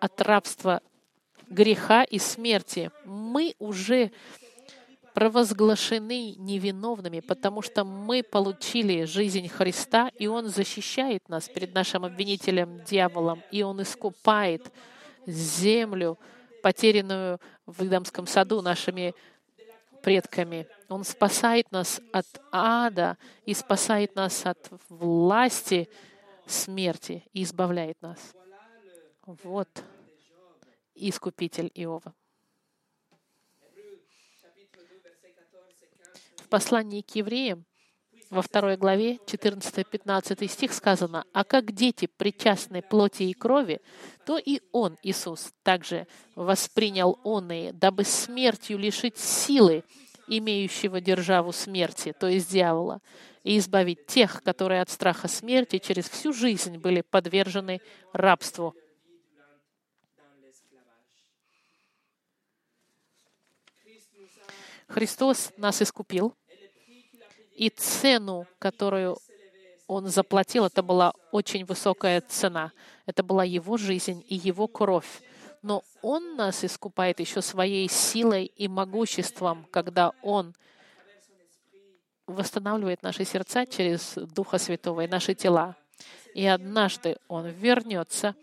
от 0.00 0.20
рабства 0.20 0.82
греха 1.48 2.04
и 2.04 2.18
смерти. 2.18 2.90
Мы 3.04 3.54
уже 3.58 4.12
провозглашены 5.14 6.34
невиновными, 6.34 7.20
потому 7.20 7.62
что 7.62 7.84
мы 7.84 8.22
получили 8.22 9.04
жизнь 9.04 9.48
Христа, 9.48 10.10
и 10.18 10.26
Он 10.26 10.48
защищает 10.48 11.26
нас 11.28 11.48
перед 11.48 11.74
нашим 11.74 12.04
обвинителем, 12.04 12.84
дьяволом, 12.84 13.42
и 13.50 13.62
Он 13.62 13.80
искупает 13.80 14.70
землю, 15.26 16.18
потерянную 16.62 17.40
в 17.66 17.82
Эдамском 17.82 18.26
саду 18.26 18.62
нашими 18.62 19.14
предками. 20.02 20.68
Он 20.88 21.04
спасает 21.04 21.70
нас 21.72 22.00
от 22.12 22.26
ада 22.52 23.18
и 23.44 23.54
спасает 23.54 24.14
нас 24.14 24.46
от 24.46 24.70
власти 24.88 25.88
смерти 26.46 27.24
и 27.32 27.42
избавляет 27.42 28.00
нас. 28.00 28.34
Вот 29.24 29.68
искупитель 30.94 31.70
Иова. 31.74 32.14
В 36.36 36.48
послании 36.48 37.02
к 37.02 37.10
евреям 37.16 37.64
во 38.30 38.42
второй 38.42 38.76
главе 38.76 39.16
14-15 39.26 40.48
стих 40.48 40.72
сказано, 40.72 41.24
«А 41.32 41.44
как 41.44 41.72
дети 41.72 42.06
причастны 42.06 42.82
плоти 42.82 43.24
и 43.24 43.32
крови, 43.32 43.80
то 44.24 44.38
и 44.38 44.60
Он, 44.72 44.96
Иисус, 45.02 45.52
также 45.62 46.06
воспринял 46.34 47.18
он 47.22 47.50
и, 47.50 47.72
дабы 47.72 48.04
смертью 48.04 48.78
лишить 48.78 49.18
силы 49.18 49.84
имеющего 50.28 51.00
державу 51.00 51.52
смерти, 51.52 52.12
то 52.18 52.26
есть 52.26 52.50
дьявола, 52.50 53.00
и 53.44 53.58
избавить 53.58 54.06
тех, 54.06 54.42
которые 54.42 54.82
от 54.82 54.90
страха 54.90 55.28
смерти 55.28 55.78
через 55.78 56.08
всю 56.08 56.32
жизнь 56.32 56.78
были 56.78 57.02
подвержены 57.02 57.80
рабству 58.12 58.74
Христос 64.88 65.52
нас 65.56 65.82
искупил, 65.82 66.34
и 67.56 67.70
цену, 67.70 68.46
которую 68.58 69.18
Он 69.88 70.08
заплатил, 70.08 70.66
это 70.66 70.82
была 70.82 71.12
очень 71.32 71.64
высокая 71.64 72.20
цена. 72.20 72.72
Это 73.06 73.22
была 73.22 73.44
Его 73.44 73.76
жизнь 73.76 74.24
и 74.28 74.34
Его 74.34 74.68
кровь. 74.68 75.22
Но 75.62 75.82
Он 76.02 76.36
нас 76.36 76.64
искупает 76.64 77.20
еще 77.20 77.40
своей 77.40 77.88
силой 77.88 78.46
и 78.46 78.68
могуществом, 78.68 79.66
когда 79.70 80.12
Он 80.22 80.54
восстанавливает 82.26 83.02
наши 83.02 83.24
сердца 83.24 83.64
через 83.66 84.14
Духа 84.14 84.58
Святого 84.58 85.02
и 85.02 85.08
наши 85.08 85.34
тела. 85.34 85.76
И 86.34 86.44
однажды 86.44 87.16
Он 87.28 87.46
вернется 87.46 88.34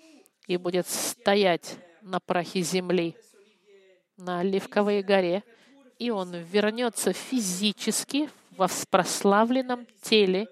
и 0.48 0.58
будет 0.58 0.88
стоять 0.88 1.78
на 2.02 2.20
прахе 2.20 2.62
земли, 2.62 3.16
на 4.18 4.40
Оливковой 4.40 5.02
горе, 5.02 5.44
и 6.00 6.10
он 6.10 6.36
вернется 6.36 7.14
физически 7.14 8.30
в 8.58 8.88
прославленном 8.90 9.88
теле, 10.02 10.48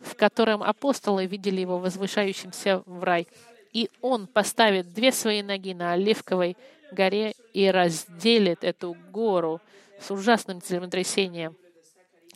в 0.00 0.14
котором 0.16 0.62
апостолы 0.62 1.26
видели 1.26 1.60
его 1.60 1.78
возвышающимся 1.78 2.82
в 2.86 3.02
рай. 3.02 3.26
И 3.72 3.90
он 4.00 4.26
поставит 4.26 4.92
две 4.92 5.10
свои 5.12 5.42
ноги 5.42 5.74
на 5.74 5.92
Оливковой 5.92 6.56
горе 6.92 7.34
и 7.52 7.70
разделит 7.70 8.62
эту 8.62 8.96
гору 9.10 9.60
с 10.00 10.10
ужасным 10.10 10.60
землетрясением, 10.60 11.56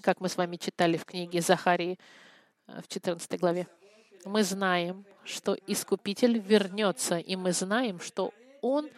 как 0.03 0.21
мы 0.21 0.29
с 0.29 0.37
вами 0.37 0.57
читали 0.57 0.97
в 0.97 1.05
книге 1.05 1.41
Захарии 1.41 1.99
э, 2.67 2.81
в 2.83 2.89
14 2.89 3.39
главе. 3.39 3.67
Мы 4.25 4.43
знаем, 4.43 5.05
что 5.25 5.57
Искупитель 5.67 6.39
вернется, 6.39 7.19
и 7.19 7.37
мы 7.37 7.53
знаем, 7.53 8.01
что 8.01 8.33
Он 8.63 8.89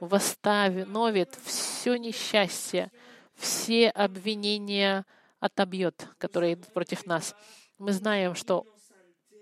восстановит 0.00 1.36
все 1.44 1.96
несчастье, 1.96 2.90
все 3.38 3.88
обвинения 3.90 5.06
отобьет, 5.40 6.08
которые 6.18 6.54
идут 6.54 6.72
против 6.72 7.06
нас. 7.06 7.34
Мы 7.78 7.92
знаем, 7.92 8.34
что 8.34 8.66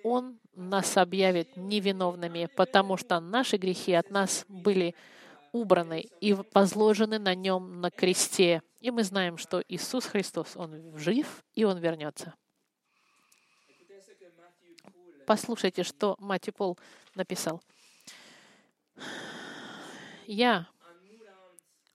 Он 0.04 0.38
нас 0.54 0.96
объявит 0.96 1.56
невиновными, 1.56 2.48
потому 2.54 2.96
что 2.96 3.18
наши 3.20 3.56
грехи 3.56 3.94
от 3.94 4.10
нас 4.10 4.44
были 4.48 4.94
убраны 5.52 6.06
и 6.20 6.34
возложены 6.52 7.18
на 7.18 7.34
Нем 7.34 7.80
на 7.80 7.90
кресте. 7.90 8.62
И 8.80 8.90
мы 8.90 9.02
знаем, 9.02 9.38
что 9.38 9.62
Иисус 9.66 10.04
Христос, 10.04 10.56
Он 10.56 10.96
жив, 10.98 11.42
и 11.54 11.64
Он 11.64 11.78
вернется. 11.78 12.34
Послушайте, 15.26 15.82
что 15.82 16.16
Мати 16.20 16.50
Пол 16.50 16.78
написал. 17.14 17.60
Я 20.26 20.68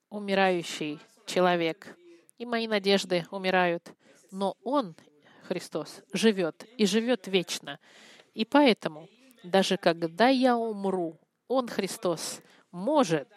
умирающий 0.09 0.99
человек, 1.31 1.95
и 2.37 2.45
мои 2.45 2.67
надежды 2.67 3.25
умирают, 3.31 3.93
но 4.31 4.57
Он, 4.63 4.95
Христос, 5.43 6.01
живет 6.11 6.65
и 6.77 6.85
живет 6.85 7.27
вечно. 7.27 7.79
И 8.33 8.45
поэтому, 8.45 9.07
даже 9.43 9.77
когда 9.77 10.27
я 10.27 10.57
умру, 10.57 11.17
Он, 11.47 11.67
Христос, 11.67 12.41
может 12.71 13.27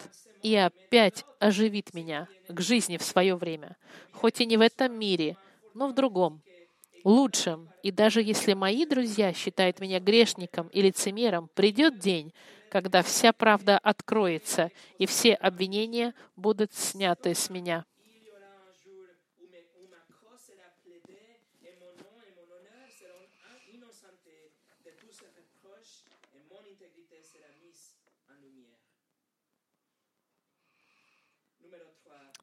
и 0.41 0.55
опять 0.55 1.25
оживит 1.39 1.93
меня 1.93 2.27
к 2.47 2.59
жизни 2.59 2.97
в 2.97 3.03
свое 3.03 3.35
время, 3.35 3.77
хоть 4.11 4.41
и 4.41 4.45
не 4.45 4.57
в 4.57 4.61
этом 4.61 4.97
мире, 4.97 5.37
но 5.73 5.87
в 5.87 5.95
другом, 5.95 6.41
лучшем. 7.05 7.69
И 7.83 7.91
даже 7.91 8.21
если 8.21 8.53
мои 8.53 8.85
друзья 8.85 9.31
считают 9.31 9.79
меня 9.79 9.99
грешником 9.99 10.67
и 10.67 10.81
лицемером, 10.81 11.49
придет 11.53 11.99
день, 11.99 12.33
когда 12.69 13.03
вся 13.03 13.31
правда 13.31 13.77
откроется, 13.77 14.71
и 14.97 15.05
все 15.05 15.35
обвинения 15.35 16.13
будут 16.35 16.73
сняты 16.73 17.33
с 17.33 17.49
меня. 17.49 17.85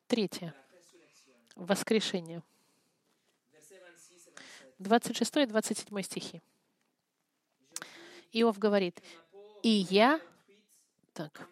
Третье. 0.07 0.55
Воскрешение. 1.57 2.43
26 4.83 5.37
и 5.37 5.47
27 5.47 6.03
стихи. 6.03 6.43
Иов 8.33 8.59
говорит, 8.59 9.03
«И 9.63 9.69
я, 9.69 10.21
так, 11.13 11.49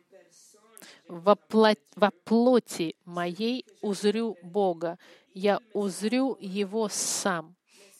во, 1.08 1.36
плоть, 1.36 1.78
во 1.94 2.10
плоти 2.10 2.96
моей 3.04 3.66
узрю 3.80 4.36
Бога, 4.42 4.98
я 5.34 5.60
узрю 5.72 6.36
Его 6.40 6.88
сам. 6.88 7.54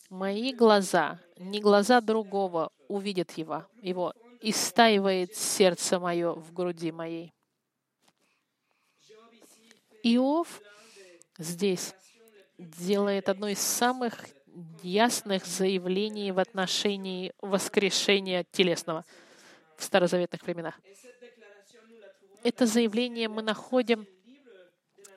Мои 0.09 0.53
глаза, 0.53 1.21
не 1.37 1.61
глаза 1.61 2.01
другого, 2.01 2.73
увидят 2.89 3.33
Его, 3.33 3.67
его 3.81 4.13
и 4.41 4.53
стаивает 4.53 5.37
сердце 5.37 6.01
мое 6.01 6.33
в 6.33 6.53
груди 6.53 6.91
моей». 6.91 7.35
Иов 10.03 10.63
здесь 11.37 11.95
делает 12.57 13.29
одно 13.29 13.49
из 13.49 13.59
самых 13.59 14.27
ясных 14.83 15.47
заявлений 15.47 16.33
в 16.33 16.39
отношении 16.39 17.33
воскрешения 17.41 18.45
телесного 18.51 19.05
в 19.77 19.83
старозаветных 19.85 20.43
временах. 20.43 20.81
Это 22.43 22.67
заявление 22.67 23.29
мы 23.29 23.43
находим 23.43 24.07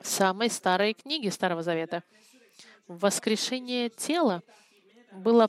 в 0.00 0.06
самой 0.06 0.50
старой 0.50 0.94
книге 0.94 1.30
Старого 1.30 1.62
Завета. 1.62 2.02
Воскрешение 2.86 3.88
тела 3.88 4.42
было 5.12 5.48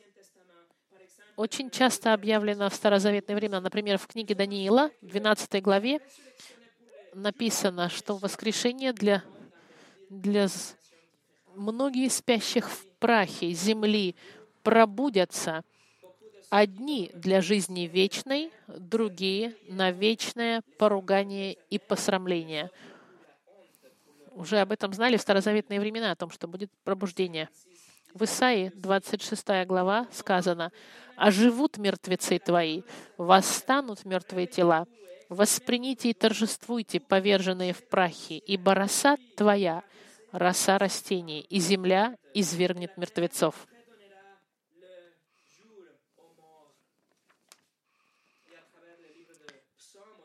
очень 1.35 1.69
часто 1.69 2.13
объявлено 2.13 2.69
в 2.69 2.75
старозаветные 2.75 3.35
времена. 3.35 3.59
Например, 3.59 3.97
в 3.97 4.07
книге 4.07 4.35
Даниила, 4.35 4.89
в 5.01 5.07
12 5.07 5.61
главе, 5.61 5.99
написано, 7.13 7.89
что 7.89 8.15
воскрешение 8.15 8.93
для, 8.93 9.23
для 10.09 10.47
многие 11.55 12.09
спящих 12.09 12.69
в 12.69 12.85
прахе 13.05 13.51
земли 13.51 14.15
пробудятся, 14.63 15.63
одни 16.49 17.11
для 17.13 17.39
жизни 17.39 17.81
вечной, 17.81 18.49
другие 18.67 19.53
на 19.67 19.91
вечное 19.91 20.63
поругание 20.79 21.55
и 21.69 21.77
посрамление. 21.77 22.71
Уже 24.31 24.57
об 24.57 24.71
этом 24.71 24.91
знали 24.91 25.17
в 25.17 25.21
старозаветные 25.21 25.79
времена, 25.79 26.09
о 26.09 26.15
том, 26.15 26.31
что 26.31 26.47
будет 26.47 26.71
пробуждение. 26.83 27.47
В 28.15 28.23
Исаии, 28.23 28.71
26 28.73 29.67
глава, 29.67 30.07
сказано, 30.11 30.71
«Оживут 31.15 31.77
мертвецы 31.77 32.39
твои, 32.39 32.81
восстанут 33.19 34.03
мертвые 34.03 34.47
тела, 34.47 34.87
Восприните 35.29 36.09
и 36.09 36.13
торжествуйте, 36.13 36.99
поверженные 36.99 37.73
в 37.73 37.87
прахе, 37.87 38.37
ибо 38.37 38.73
роса 38.73 39.17
твоя, 39.35 39.83
роса 40.37 40.77
растений, 40.77 41.41
и 41.41 41.59
земля 41.59 42.17
извергнет 42.33 42.97
мертвецов. 42.97 43.67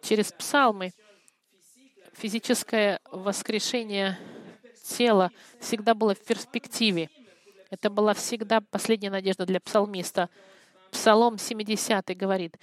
Через 0.02 0.32
псалмы 0.32 0.92
физическое 2.14 3.00
воскрешение 3.12 4.18
тела 4.82 5.30
всегда 5.60 5.94
было 5.94 6.14
в 6.14 6.24
перспективе. 6.24 7.08
Это 7.70 7.88
была 7.88 8.14
всегда 8.14 8.60
последняя 8.60 9.10
надежда 9.10 9.46
для 9.46 9.60
псалмиста. 9.60 10.28
Псалом 10.90 11.38
70 11.38 12.16
говорит, 12.16 12.56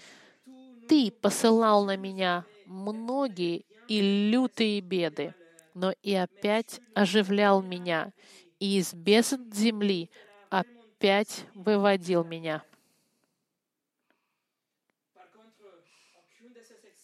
ты 0.90 1.12
посылал 1.12 1.86
на 1.86 1.96
меня 1.96 2.44
многие 2.66 3.66
и 3.88 4.30
лютые 4.30 4.82
беды, 4.82 5.34
но 5.78 5.94
и 6.02 6.16
опять 6.16 6.82
оживлял 6.96 7.62
меня, 7.62 8.12
и 8.60 8.80
из 8.80 8.96
бездн 8.96 9.54
земли 9.54 10.10
опять 10.50 11.46
выводил 11.54 12.24
меня. 12.24 12.63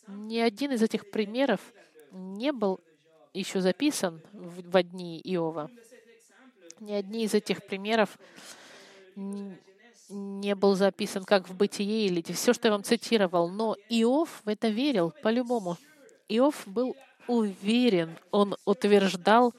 Ни 0.08 0.40
один 0.40 0.72
из 0.72 0.82
этих 0.82 1.12
примеров 1.12 1.62
не 2.12 2.52
был 2.52 2.80
еще 3.32 3.62
записан 3.62 4.22
в 4.32 4.82
дни 4.82 5.22
Иова. 5.24 5.70
Ни 6.80 6.94
одни 6.94 7.26
из 7.26 7.36
этих 7.36 7.66
примеров 7.68 8.18
не 9.16 10.56
был 10.56 10.74
записан 10.74 11.24
как 11.26 11.48
в 11.48 11.56
Бытие 11.56 12.08
или 12.08 12.24
все, 12.34 12.54
что 12.54 12.70
я 12.70 12.72
вам 12.72 12.84
цитировал. 12.84 13.50
Но 13.50 13.76
Иов 13.90 14.42
в 14.44 14.50
это 14.50 14.70
верил 14.70 15.14
по-любому. 15.22 15.78
Иов 16.28 16.68
был 16.68 16.96
уверен, 17.28 18.18
он 18.32 18.56
утверждал 18.66 19.54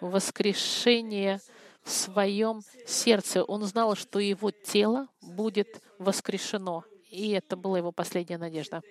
воскрешение 0.00 1.40
в 1.82 1.90
своем 1.90 2.62
сердце. 2.86 3.44
Он 3.44 3.62
знал, 3.64 3.94
что 3.94 4.18
его 4.18 4.50
тело 4.50 5.08
будет 5.22 5.80
воскрешено. 5.98 6.84
И 7.10 7.30
это 7.30 7.56
была 7.56 7.78
его 7.78 7.92
последняя 7.92 8.38
надежда. 8.38 8.82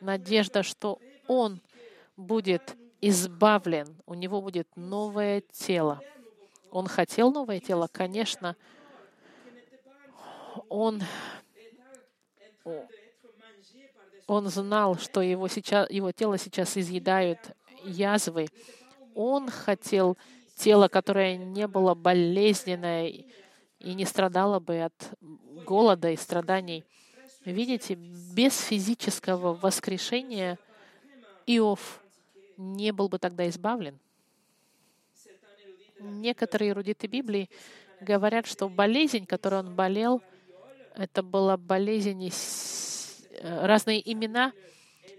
Надежда, 0.00 0.62
что 0.62 0.98
он 1.28 1.60
будет 2.16 2.76
избавлен, 3.00 3.96
у 4.06 4.14
него 4.14 4.40
будет 4.42 4.68
новое 4.76 5.42
тело. 5.52 6.00
Он 6.70 6.86
хотел 6.86 7.30
новое 7.30 7.60
тело, 7.60 7.88
конечно, 7.90 8.56
он, 10.68 11.02
он 14.26 14.48
знал, 14.48 14.96
что 14.96 15.20
его, 15.20 15.48
сейчас, 15.48 15.90
его 15.90 16.12
тело 16.12 16.38
сейчас 16.38 16.76
изъедают 16.76 17.38
язвы. 17.84 18.46
Он 19.14 19.50
хотел 19.50 20.16
тело, 20.56 20.88
которое 20.88 21.36
не 21.36 21.66
было 21.66 21.94
болезненное 21.94 23.08
и 23.78 23.94
не 23.94 24.04
страдало 24.04 24.60
бы 24.60 24.80
от 24.80 24.94
голода 25.64 26.10
и 26.10 26.16
страданий. 26.16 26.84
Видите, 27.44 27.94
без 27.94 28.58
физического 28.58 29.54
воскрешения 29.54 30.58
Иов 31.46 32.00
не 32.56 32.92
был 32.92 33.08
бы 33.08 33.18
тогда 33.18 33.48
избавлен. 33.48 33.98
Некоторые 36.00 36.70
эрудиты 36.70 37.06
Библии 37.06 37.50
говорят, 38.00 38.46
что 38.46 38.68
болезнь, 38.68 39.26
которой 39.26 39.60
он 39.60 39.74
болел, 39.74 40.22
это 40.94 41.22
была 41.22 41.56
болезнь, 41.56 42.30
разные 43.42 44.00
имена. 44.12 44.52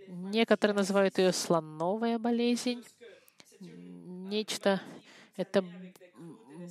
Некоторые 0.07 0.75
называют 0.75 1.17
ее 1.17 1.31
слоновая 1.31 2.19
болезнь. 2.19 2.83
Нечто, 3.59 4.81
это 5.35 5.63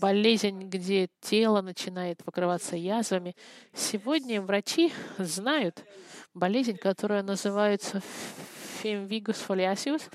болезнь, 0.01 0.69
где 0.69 1.09
тело 1.21 1.61
начинает 1.61 2.23
покрываться 2.25 2.77
язвами. 2.77 3.37
Сегодня 3.73 4.41
врачи 4.41 4.93
знают 5.19 5.85
болезнь, 6.35 6.77
которая 6.77 7.23
называется 7.23 8.03
фемвигус 8.81 9.37
фолиасиус, 9.37 10.09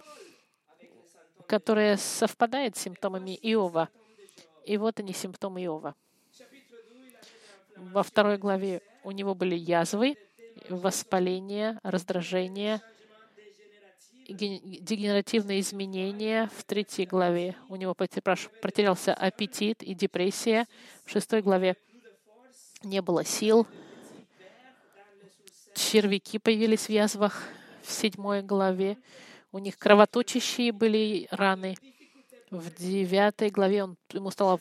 которая 1.47 1.97
совпадает 1.97 2.77
с 2.77 2.81
симптомами 2.81 3.37
Иова. 3.41 3.89
И 4.65 4.77
вот 4.77 4.99
они, 4.99 5.13
симптомы 5.13 5.63
Иова 5.63 5.95
во 7.79 8.03
второй 8.03 8.37
главе 8.37 8.81
у 9.03 9.11
него 9.11 9.35
были 9.35 9.55
язвы, 9.55 10.17
воспаление, 10.69 11.79
раздражение 11.83 12.81
дегенеративные 14.29 15.59
изменения 15.59 16.49
в 16.55 16.63
третьей 16.63 17.05
главе. 17.05 17.55
У 17.67 17.75
него 17.75 17.95
потерялся 17.95 19.13
аппетит 19.13 19.81
и 19.81 19.93
депрессия. 19.93 20.67
В 21.05 21.11
шестой 21.11 21.41
главе 21.41 21.75
не 22.83 23.01
было 23.01 23.25
сил. 23.25 23.67
Червяки 25.73 26.37
появились 26.37 26.85
в 26.85 26.89
язвах 26.89 27.43
в 27.83 27.91
седьмой 27.91 28.41
главе. 28.41 28.97
У 29.51 29.59
них 29.59 29.77
кровоточащие 29.77 30.71
были 30.71 31.27
раны. 31.31 31.75
В 32.51 32.73
девятой 32.75 33.49
главе 33.49 33.83
он, 33.83 33.97
ему 34.11 34.31
стало 34.31 34.59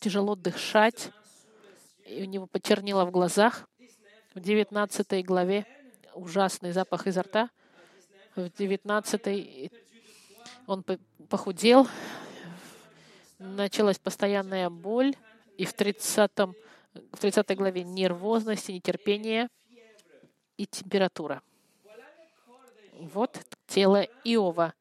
тяжело 0.00 0.34
дышать, 0.34 1.10
и 2.06 2.22
у 2.22 2.24
него 2.24 2.46
почернело 2.46 3.04
в 3.04 3.10
глазах. 3.10 3.68
В 4.34 4.40
девятнадцатой 4.40 5.22
главе 5.22 5.66
ужасный 6.14 6.72
запах 6.72 7.06
изо 7.06 7.22
рта. 7.22 7.50
В 8.36 8.50
девятнадцатой 8.50 9.72
он 10.66 10.84
похудел, 11.28 11.88
началась 13.38 13.98
постоянная 13.98 14.70
боль, 14.70 15.14
и 15.56 15.64
в 15.64 15.72
тридцатом 15.72 16.54
в 17.12 17.18
30 17.18 17.56
главе 17.56 17.84
нервозность, 17.84 18.68
нетерпение 18.68 19.48
и 20.56 20.66
температура. 20.66 21.42
Вот 22.92 23.40
тело 23.66 24.02
Иова. 24.24 24.74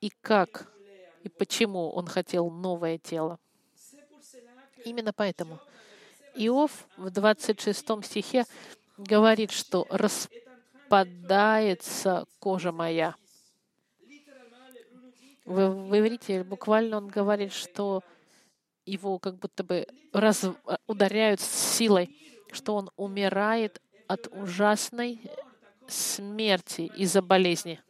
И 0.00 0.10
как 0.22 0.72
и 1.22 1.28
почему 1.28 1.90
он 1.90 2.06
хотел 2.06 2.50
новое 2.50 2.98
тело. 2.98 3.38
Именно 4.84 5.12
поэтому 5.12 5.60
Иов 6.40 6.88
в 6.96 7.10
26 7.10 8.02
стихе 8.02 8.46
говорит, 8.96 9.50
что 9.50 9.86
распадается 9.90 12.24
кожа 12.38 12.72
моя. 12.72 13.14
В, 15.44 15.68
в 15.68 15.98
иврите 15.98 16.42
буквально 16.42 16.96
он 16.96 17.08
говорит, 17.08 17.52
что 17.52 18.02
его 18.86 19.18
как 19.18 19.36
будто 19.36 19.62
бы 19.64 19.86
раз, 20.12 20.46
ударяют 20.86 21.42
силой, 21.42 22.16
что 22.52 22.74
он 22.74 22.90
умирает 22.96 23.82
от 24.06 24.28
ужасной 24.32 25.20
смерти 25.88 26.90
из-за 26.96 27.20
болезни. 27.20 27.82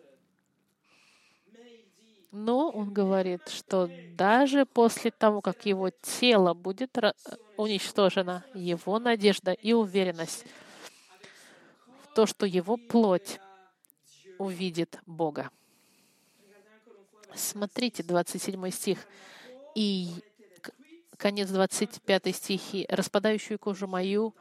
Но 2.33 2.70
он 2.70 2.93
говорит, 2.93 3.49
что 3.49 3.91
даже 4.14 4.64
после 4.64 5.11
того, 5.11 5.41
как 5.41 5.66
его 5.66 5.91
тело 5.91 6.55
будет 6.55 6.97
уничтожено, 7.57 8.45
его 8.55 8.99
надежда 8.99 9.53
и 9.53 9.72
уверенность 9.72 10.45
в 12.03 12.14
то, 12.14 12.26
что 12.26 12.47
его 12.47 12.76
плоть 12.76 13.41
увидит 14.39 14.99
Бога. 15.07 15.51
Смотрите, 17.35 18.03
27 18.03 18.70
стих. 18.70 19.07
«И 19.74 20.09
конец 21.16 21.49
25 21.49 22.35
стихи. 22.35 22.87
«Распадающую 22.89 23.59
кожу 23.59 23.87
мою, 23.87 24.35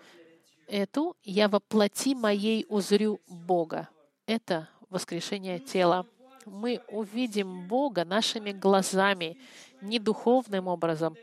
эту 0.67 1.15
я 1.23 1.49
воплоти 1.49 2.15
моей 2.15 2.65
узрю 2.69 3.19
Бога». 3.27 3.89
Это 4.25 4.69
воскрешение 4.89 5.59
тела. 5.59 6.05
Мы 6.49 6.81
увидим 6.89 7.67
Бога 7.67 8.05
нашими 8.05 8.51
глазами, 8.51 9.37
не 9.81 9.99
духовным 9.99 10.67
образом, 10.67 11.15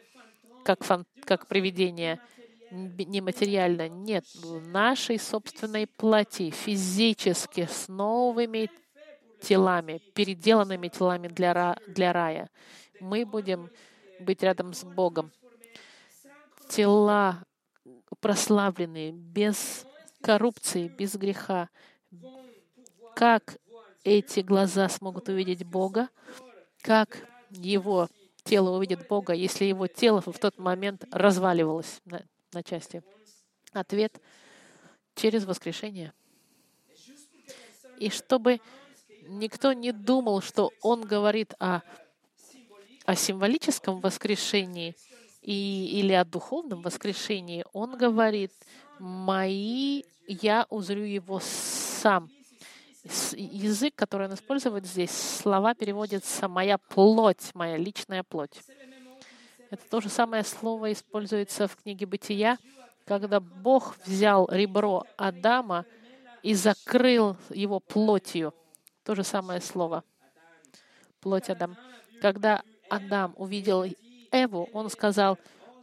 как, 0.65 0.85
фан, 0.85 1.05
как 1.25 1.47
привидение, 1.47 2.21
нематериально. 2.71 3.89
Нет, 3.89 4.25
в 4.35 4.67
нашей 4.69 5.19
собственной 5.19 5.87
плоти, 5.87 6.51
физически, 6.51 7.69
с 7.71 7.89
новыми 7.89 8.71
телами, 9.41 10.01
переделанными 10.15 10.89
телами 10.89 11.29
для, 11.29 11.77
для 11.87 12.13
рая. 12.13 12.49
Мы 13.01 13.27
будем 13.27 13.71
быть 14.21 14.43
рядом 14.43 14.73
с 14.73 14.85
Богом 14.85 15.31
тела 16.69 17.45
прославленные, 18.21 19.13
без 19.13 19.87
коррупции, 20.23 20.89
без 20.89 21.15
греха. 21.15 21.69
Как 23.15 23.57
эти 24.07 24.41
глаза 24.41 24.89
смогут 24.89 25.29
увидеть 25.29 25.65
Бога? 25.65 26.09
Как 26.83 27.29
его 27.51 28.09
тело 28.45 28.77
увидит 28.77 29.09
Бога, 29.09 29.33
если 29.33 29.65
его 29.65 29.87
тело 29.87 30.21
в 30.21 30.39
тот 30.39 30.59
момент 30.59 31.05
разваливалось 31.11 32.01
на, 32.05 32.23
на 32.53 32.63
части? 32.63 33.03
Ответ— 33.73 34.21
через 35.15 35.45
воскрешение. 35.45 36.13
И 37.99 38.11
чтобы 38.11 38.61
никто 39.23 39.73
не 39.73 39.93
думал, 39.93 40.41
что 40.41 40.71
он 40.83 41.03
говорит 41.03 41.55
о, 41.59 41.81
о 43.07 43.17
символическом 43.17 44.01
воскрешении— 44.01 44.95
и, 45.47 46.01
или 46.01 46.13
о 46.13 46.25
духовном 46.25 46.83
воскрешении, 46.83 47.65
он 47.73 47.97
говорит, 47.97 48.53
«Мои, 48.99 50.03
я 50.27 50.67
узрю 50.71 51.05
его 51.05 51.41
сам». 51.41 52.29
Язык, 53.37 53.95
который 53.95 54.27
он 54.27 54.35
использует 54.35 54.87
здесь, 54.87 55.11
слова 55.11 55.75
переводятся 55.75 56.49
«моя 56.49 56.79
плоть», 56.79 57.55
«моя 57.55 57.77
личная 57.77 58.23
плоть». 58.23 58.61
Это 59.71 59.83
то 59.89 60.01
же 60.01 60.09
самое 60.09 60.45
слово 60.45 60.93
используется 60.93 61.69
в 61.69 61.77
книге 61.77 62.07
«Бытия», 62.07 62.59
когда 63.05 63.41
Бог 63.41 63.97
взял 64.05 64.49
ребро 64.51 65.05
Адама 65.17 65.87
и 66.43 66.55
закрыл 66.55 67.37
его 67.51 67.81
плотью. 67.81 68.53
То 69.05 69.15
же 69.15 69.23
самое 69.23 69.61
слово. 69.61 70.03
Плоть 71.21 71.49
Адам. 71.49 71.77
Когда 72.21 72.63
Адам 72.89 73.35
увидел 73.37 73.85
Эву, 74.33 74.69
он 74.73 74.91
сказал, 74.91 75.39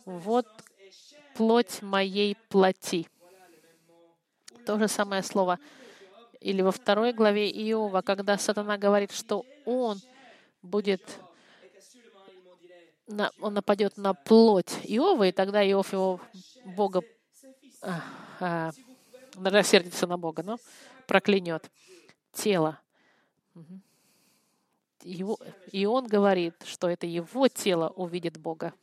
вот 0.05 0.47
плоть 1.35 1.81
моей 1.81 2.35
плоти. 2.49 3.07
То 4.65 4.77
же 4.77 4.87
самое 4.87 5.23
слово. 5.23 5.59
Или 6.43 6.61
во 6.61 6.71
второй 6.71 7.13
главе 7.13 7.49
Иова, 7.49 8.01
когда 8.01 8.37
сатана 8.37 8.77
говорит, 8.77 9.13
что 9.13 9.45
он 9.63 9.97
будет 10.61 11.01
на, 13.07 13.31
он 13.39 13.53
нападет 13.53 13.95
на 13.95 14.13
плоть 14.13 14.73
Иова, 14.83 15.27
и 15.27 15.31
тогда 15.31 15.63
Иов 15.63 15.93
его 15.93 16.19
Бога 16.65 17.01
а, 17.81 18.01
а, 18.41 18.71
рассердится 19.37 20.05
на 20.05 20.17
Бога, 20.17 20.43
но 20.43 20.57
проклянет 21.07 21.71
тело. 22.33 22.77
Его, 25.01 25.39
и 25.71 25.85
он 25.85 26.07
говорит, 26.07 26.55
что 26.65 26.89
это 26.89 27.05
его 27.05 27.47
тело 27.47 27.87
увидит 27.95 28.37
Бога. 28.37 28.73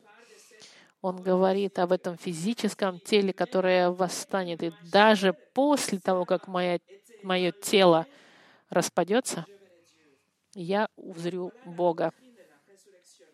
Он 1.01 1.21
говорит 1.21 1.77
об 1.77 1.91
этом 1.91 2.17
физическом 2.17 2.99
теле, 2.99 3.33
которое 3.33 3.89
восстанет. 3.89 4.61
И 4.63 4.71
даже 4.83 5.33
после 5.33 5.99
того, 5.99 6.25
как 6.25 6.47
мое, 6.47 6.79
мое 7.23 7.51
тело 7.51 8.07
распадется, 8.69 9.45
я 10.53 10.89
узрю 10.95 11.53
Бога. 11.65 12.13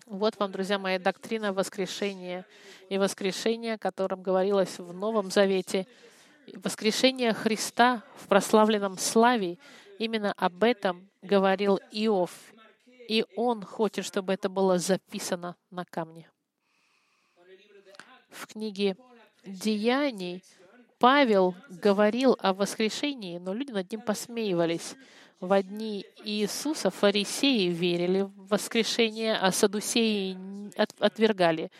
Вот 0.05 0.37
вам, 0.39 0.51
друзья 0.51 0.79
мои, 0.79 0.97
доктрина 0.97 1.51
воскрешения 1.51 2.45
и 2.89 2.97
воскрешения, 2.97 3.75
о 3.75 3.77
котором 3.77 4.21
говорилось 4.21 4.79
в 4.79 4.93
Новом 4.93 5.31
Завете. 5.31 5.85
Воскрешение 6.53 7.33
Христа 7.33 8.03
в 8.15 8.27
прославленном 8.27 8.97
славе. 8.97 9.57
Именно 9.99 10.33
об 10.37 10.63
этом 10.63 11.09
говорил 11.21 11.79
Иов 11.91 12.31
и 13.07 13.25
Он 13.35 13.63
хочет, 13.63 14.05
чтобы 14.05 14.33
это 14.33 14.49
было 14.49 14.77
записано 14.77 15.55
на 15.71 15.85
камне. 15.85 16.29
В 18.29 18.45
книге 18.47 18.97
«Деяний» 19.45 20.43
Павел 20.99 21.55
говорил 21.69 22.37
о 22.39 22.53
воскрешении, 22.53 23.37
но 23.37 23.53
люди 23.53 23.71
над 23.71 23.91
ним 23.91 24.01
посмеивались. 24.01 24.95
В 25.39 25.53
одни 25.53 26.05
Иисуса 26.23 26.89
фарисеи 26.89 27.67
верили 27.67 28.21
в 28.21 28.47
воскрешение, 28.47 29.35
а 29.35 29.51
садусеи 29.51 30.35
отвергали. 30.99 31.71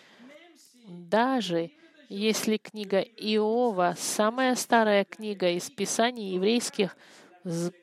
Даже 0.86 1.72
если 2.10 2.58
книга 2.58 3.02
Иова, 3.02 3.96
самая 3.98 4.56
старая 4.56 5.04
книга 5.04 5.50
из 5.50 5.70
Писаний 5.72 6.36
еврейских, 6.36 6.96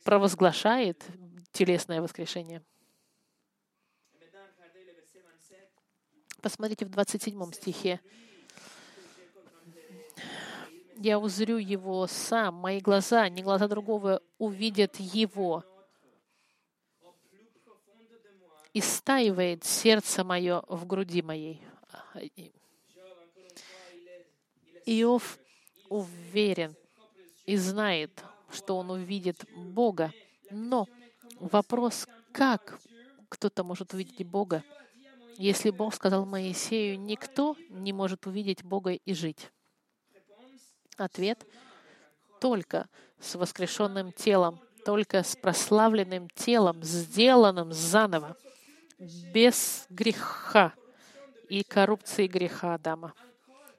провозглашает 0.04 1.04
телесное 1.52 2.00
воскрешение. 2.00 2.62
Посмотрите 6.40 6.84
в 6.84 6.90
27 6.90 7.52
стихе. 7.52 8.00
«Я 10.96 11.18
узрю 11.18 11.58
его 11.58 12.06
сам, 12.06 12.54
мои 12.54 12.80
глаза, 12.80 13.28
не 13.28 13.42
глаза 13.42 13.68
другого, 13.68 14.22
увидят 14.38 14.96
его. 14.98 15.64
И 18.72 18.80
стаивает 18.80 19.64
сердце 19.64 20.24
мое 20.24 20.62
в 20.68 20.86
груди 20.86 21.22
моей». 21.22 21.62
Иов 24.86 25.38
уверен 25.88 26.76
и 27.46 27.56
знает, 27.56 28.22
что 28.50 28.76
он 28.76 28.90
увидит 28.90 29.44
Бога, 29.54 30.12
но 30.50 30.86
Вопрос, 31.40 32.06
как 32.32 32.78
кто-то 33.28 33.64
может 33.64 33.92
увидеть 33.92 34.26
Бога, 34.26 34.62
если 35.36 35.70
Бог 35.70 35.94
сказал 35.94 36.24
Моисею, 36.24 36.98
никто 36.98 37.56
не 37.68 37.92
может 37.92 38.26
увидеть 38.26 38.62
Бога 38.62 38.92
и 38.92 39.14
жить? 39.14 39.50
Ответ— 40.96 41.44
только 42.44 42.90
с 43.20 43.36
воскрешенным 43.36 44.12
телом, 44.12 44.60
только 44.84 45.22
с 45.22 45.34
прославленным 45.34 46.28
телом, 46.28 46.82
сделанным 46.82 47.72
заново, 47.72 48.36
без 48.98 49.86
греха 49.88 50.74
и 51.48 51.62
коррупции 51.62 52.26
греха 52.26 52.74
Адама. 52.74 53.14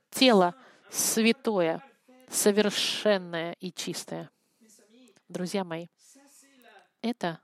Тело 0.10 0.56
святое, 0.90 1.84
совершенное 2.28 3.56
и 3.60 3.72
чистое. 3.72 4.32
Друзья 5.30 5.64
мои, 5.64 5.86
это 7.04 7.40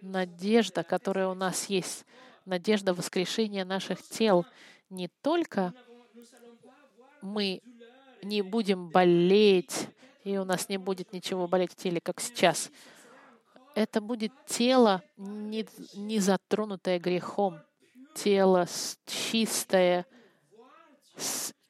надежда, 0.00 0.82
которая 0.82 1.28
у 1.28 1.34
нас 1.34 1.66
есть, 1.66 2.04
надежда 2.44 2.92
воскрешения 2.92 3.64
наших 3.64 4.02
тел. 4.02 4.44
Не 4.90 5.06
только 5.22 5.72
мы 7.20 7.62
не 8.22 8.42
будем 8.42 8.88
болеть, 8.88 9.88
и 10.24 10.38
у 10.38 10.44
нас 10.44 10.68
не 10.68 10.78
будет 10.78 11.12
ничего 11.12 11.48
болеть 11.48 11.72
в 11.72 11.76
теле, 11.76 12.00
как 12.00 12.20
сейчас. 12.20 12.70
Это 13.74 14.00
будет 14.00 14.32
тело, 14.46 15.02
не, 15.16 15.66
не 15.94 16.18
затронутое 16.18 16.98
грехом, 16.98 17.60
тело 18.14 18.66
чистое, 19.06 20.06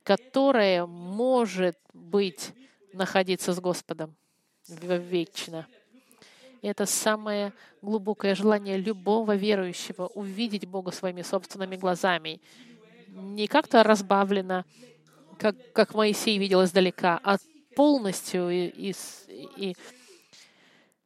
которое 0.02 0.86
может 0.86 1.78
быть 1.92 2.52
находиться 2.92 3.52
с 3.52 3.60
Господом 3.60 4.16
вечно. 4.68 5.66
Это 6.60 6.86
самое 6.86 7.52
глубокое 7.80 8.34
желание 8.34 8.76
любого 8.76 9.34
верующего 9.34 10.06
увидеть 10.06 10.66
Бога 10.66 10.92
своими 10.92 11.22
собственными 11.22 11.76
глазами. 11.76 12.40
Не 13.08 13.48
как-то 13.48 13.82
разбавлено, 13.82 14.64
как, 15.42 15.56
как 15.72 15.94
Моисей 15.94 16.38
видел 16.38 16.62
издалека, 16.62 17.20
а 17.24 17.36
полностью 17.74 18.48
и, 18.48 18.68
и, 18.68 18.94
и, 19.56 19.74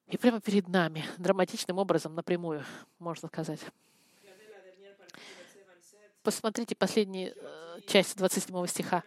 и 0.08 0.16
прямо 0.18 0.42
перед 0.42 0.68
нами, 0.68 1.06
драматичным 1.16 1.78
образом, 1.78 2.14
напрямую, 2.14 2.62
можно 2.98 3.28
сказать. 3.28 3.60
Посмотрите 6.22 6.76
последнюю 6.76 7.34
э, 7.34 7.80
часть 7.86 8.16
27 8.18 8.66
стиха. 8.66 9.04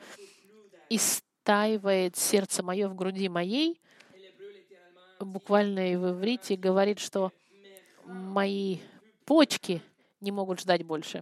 «И 0.90 0.98
стаивает 0.98 2.18
сердце 2.18 2.64
мое 2.64 2.88
в 2.88 2.96
груди 2.96 3.30
моей», 3.30 3.80
буквально 5.20 5.92
и 5.92 5.96
в 5.96 6.10
иврите 6.12 6.56
говорит, 6.56 6.98
что 6.98 7.32
мои 8.06 8.80
почки 9.26 9.84
не 10.22 10.32
могут 10.32 10.62
ждать 10.62 10.84
больше. 10.84 11.22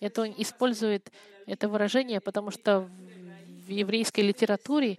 Это 0.00 0.22
он 0.22 0.34
использует 0.36 1.10
это 1.46 1.68
выражение, 1.68 2.20
потому 2.20 2.50
что 2.50 2.88
еврейской 3.72 4.20
литературе 4.20 4.98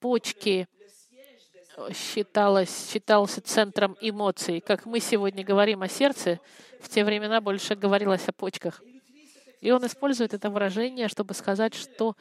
почки 0.00 0.68
считалось, 1.92 2.90
считался 2.90 3.40
центром 3.40 3.96
эмоций. 4.00 4.60
Как 4.60 4.86
мы 4.86 5.00
сегодня 5.00 5.44
говорим 5.44 5.82
о 5.82 5.88
сердце, 5.88 6.38
в 6.80 6.88
те 6.88 7.04
времена 7.04 7.40
больше 7.40 7.74
говорилось 7.74 8.28
о 8.28 8.32
почках. 8.32 8.82
И 9.60 9.70
он 9.70 9.86
использует 9.86 10.34
это 10.34 10.50
выражение, 10.50 11.08
чтобы 11.08 11.34
сказать, 11.34 11.74
что 11.74 12.16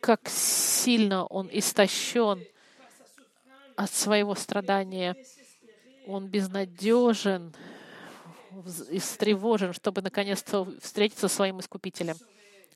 как 0.00 0.28
сильно 0.28 1.24
он 1.26 1.48
истощен 1.52 2.44
от 3.74 3.90
своего 3.90 4.34
страдания. 4.34 5.16
Он 6.06 6.28
безнадежен 6.28 7.54
встревожен, 9.00 9.72
чтобы 9.72 10.02
наконец-то 10.02 10.66
встретиться 10.80 11.28
со 11.28 11.34
своим 11.34 11.60
Искупителем, 11.60 12.16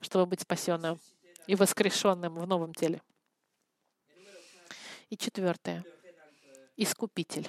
чтобы 0.00 0.26
быть 0.26 0.40
спасенным 0.40 0.98
и 1.46 1.54
воскрешенным 1.54 2.34
в 2.34 2.46
новом 2.46 2.74
теле. 2.74 3.02
И 5.08 5.16
четвертое. 5.16 5.84
Искупитель. 6.76 7.48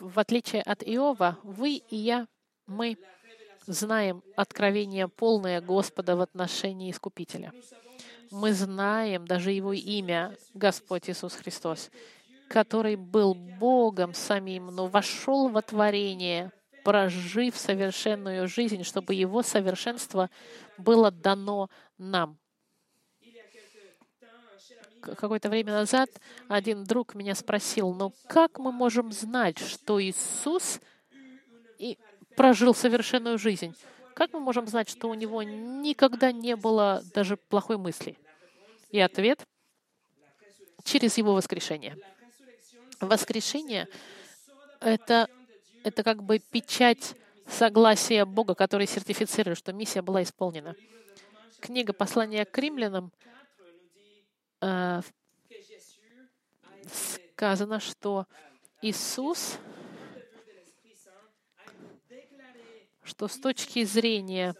В 0.00 0.18
отличие 0.18 0.62
от 0.62 0.82
Иова, 0.82 1.38
вы 1.44 1.74
и 1.76 1.96
я, 1.96 2.26
мы 2.66 2.98
знаем 3.66 4.24
откровение 4.36 5.06
полное 5.06 5.60
Господа 5.60 6.16
в 6.16 6.20
отношении 6.20 6.90
Искупителя 6.90 7.52
мы 8.32 8.54
знаем 8.54 9.26
даже 9.26 9.52
Его 9.52 9.72
имя, 9.72 10.36
Господь 10.54 11.08
Иисус 11.08 11.34
Христос, 11.34 11.90
который 12.48 12.96
был 12.96 13.34
Богом 13.34 14.14
самим, 14.14 14.68
но 14.68 14.86
вошел 14.86 15.48
во 15.48 15.62
творение, 15.62 16.50
прожив 16.84 17.56
совершенную 17.56 18.48
жизнь, 18.48 18.84
чтобы 18.84 19.14
Его 19.14 19.42
совершенство 19.42 20.30
было 20.78 21.10
дано 21.10 21.70
нам. 21.98 22.38
Какое-то 25.00 25.48
время 25.48 25.72
назад 25.72 26.10
один 26.48 26.84
друг 26.84 27.14
меня 27.16 27.34
спросил, 27.34 27.92
но 27.92 28.12
как 28.28 28.58
мы 28.58 28.70
можем 28.70 29.10
знать, 29.10 29.58
что 29.58 30.00
Иисус 30.00 30.80
и 31.78 31.98
прожил 32.36 32.72
совершенную 32.72 33.36
жизнь? 33.36 33.74
Как 34.14 34.32
мы 34.32 34.38
можем 34.38 34.68
знать, 34.68 34.88
что 34.88 35.08
у 35.08 35.14
него 35.14 35.42
никогда 35.42 36.30
не 36.30 36.54
было 36.54 37.02
даже 37.14 37.36
плохой 37.36 37.78
мысли? 37.78 38.16
И 38.90 39.00
ответ— 39.00 39.40
через 40.84 41.16
его 41.16 41.34
воскрешение. 41.34 41.96
Воскрешение— 43.00 43.88
это, 44.80 45.28
это 45.84 46.02
как 46.02 46.22
бы 46.22 46.38
печать 46.38 47.14
согласия 47.46 48.24
Бога, 48.24 48.54
который 48.54 48.86
сертифицирует, 48.86 49.58
что 49.58 49.72
миссия 49.72 50.02
была 50.02 50.22
исполнена. 50.22 50.74
Книга 51.60 51.92
послания 51.92 52.44
к 52.44 52.56
римлянам 52.58 53.12
э, 54.60 55.00
сказано, 57.36 57.80
что 57.80 58.26
Иисус, 58.80 59.58
что 63.02 63.28
с 63.28 63.38
точки 63.38 63.84
зрения 63.84 64.54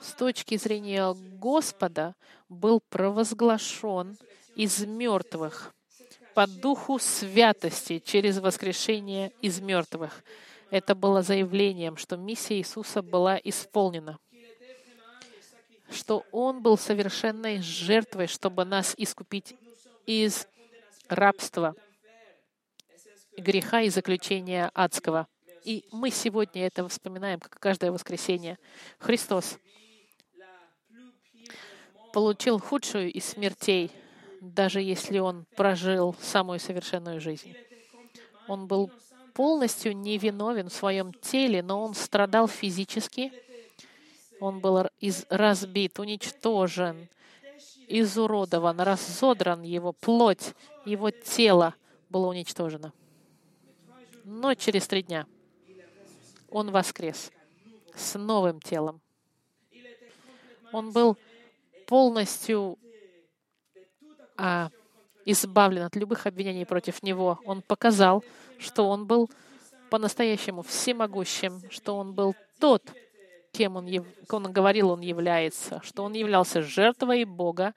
с 0.00 0.12
точки 0.12 0.56
зрения 0.56 1.12
Господа 1.12 2.14
был 2.48 2.80
провозглашен 2.80 4.16
из 4.54 4.84
мертвых 4.86 5.74
по 6.34 6.46
духу 6.46 6.98
святости 6.98 7.98
через 7.98 8.38
воскрешение 8.38 9.32
из 9.42 9.60
мертвых. 9.60 10.22
Это 10.70 10.94
было 10.94 11.22
заявлением, 11.22 11.96
что 11.96 12.16
миссия 12.16 12.58
Иисуса 12.58 13.02
была 13.02 13.38
исполнена, 13.42 14.18
что 15.90 16.24
Он 16.30 16.62
был 16.62 16.76
совершенной 16.76 17.60
жертвой, 17.62 18.26
чтобы 18.26 18.64
нас 18.64 18.94
искупить 18.96 19.54
из 20.06 20.46
рабства, 21.08 21.74
греха 23.36 23.82
и 23.82 23.88
заключения 23.88 24.70
адского. 24.74 25.26
И 25.64 25.84
мы 25.90 26.10
сегодня 26.10 26.66
это 26.66 26.86
вспоминаем, 26.88 27.40
как 27.40 27.58
каждое 27.58 27.92
воскресенье. 27.92 28.58
Христос 28.98 29.58
получил 32.12 32.58
худшую 32.58 33.12
из 33.12 33.24
смертей, 33.24 33.90
даже 34.40 34.80
если 34.80 35.18
он 35.18 35.46
прожил 35.56 36.14
самую 36.20 36.60
совершенную 36.60 37.20
жизнь. 37.20 37.54
Он 38.46 38.66
был 38.66 38.90
полностью 39.34 39.96
невиновен 39.96 40.68
в 40.68 40.74
своем 40.74 41.12
теле, 41.12 41.62
но 41.62 41.82
он 41.82 41.94
страдал 41.94 42.48
физически, 42.48 43.32
он 44.40 44.60
был 44.60 44.86
из, 45.00 45.26
разбит, 45.28 45.98
уничтожен, 45.98 47.08
изуродован, 47.88 48.80
разодран 48.80 49.62
его 49.62 49.92
плоть, 49.92 50.54
его 50.84 51.10
тело 51.10 51.74
было 52.08 52.28
уничтожено. 52.28 52.92
Но 54.24 54.54
через 54.54 54.86
три 54.86 55.02
дня 55.02 55.26
он 56.50 56.70
воскрес 56.70 57.30
с 57.94 58.18
новым 58.18 58.60
телом. 58.60 59.00
Он 60.72 60.92
был 60.92 61.16
полностью 61.86 62.78
избавлен 65.24 65.82
от 65.82 65.96
любых 65.96 66.26
обвинений 66.26 66.64
против 66.64 67.02
него. 67.02 67.38
Он 67.44 67.60
показал, 67.62 68.24
что 68.58 68.88
он 68.88 69.06
был 69.06 69.30
по-настоящему 69.90 70.62
всемогущим, 70.62 71.62
что 71.70 71.96
он 71.96 72.12
был 72.12 72.34
тот, 72.58 72.82
кем 73.52 73.76
он, 73.76 73.86
яв... 73.86 74.06
он 74.30 74.52
говорил, 74.52 74.90
он 74.90 75.00
является, 75.00 75.80
что 75.82 76.04
он 76.04 76.12
являлся 76.12 76.62
жертвой 76.62 77.24
Бога, 77.24 77.74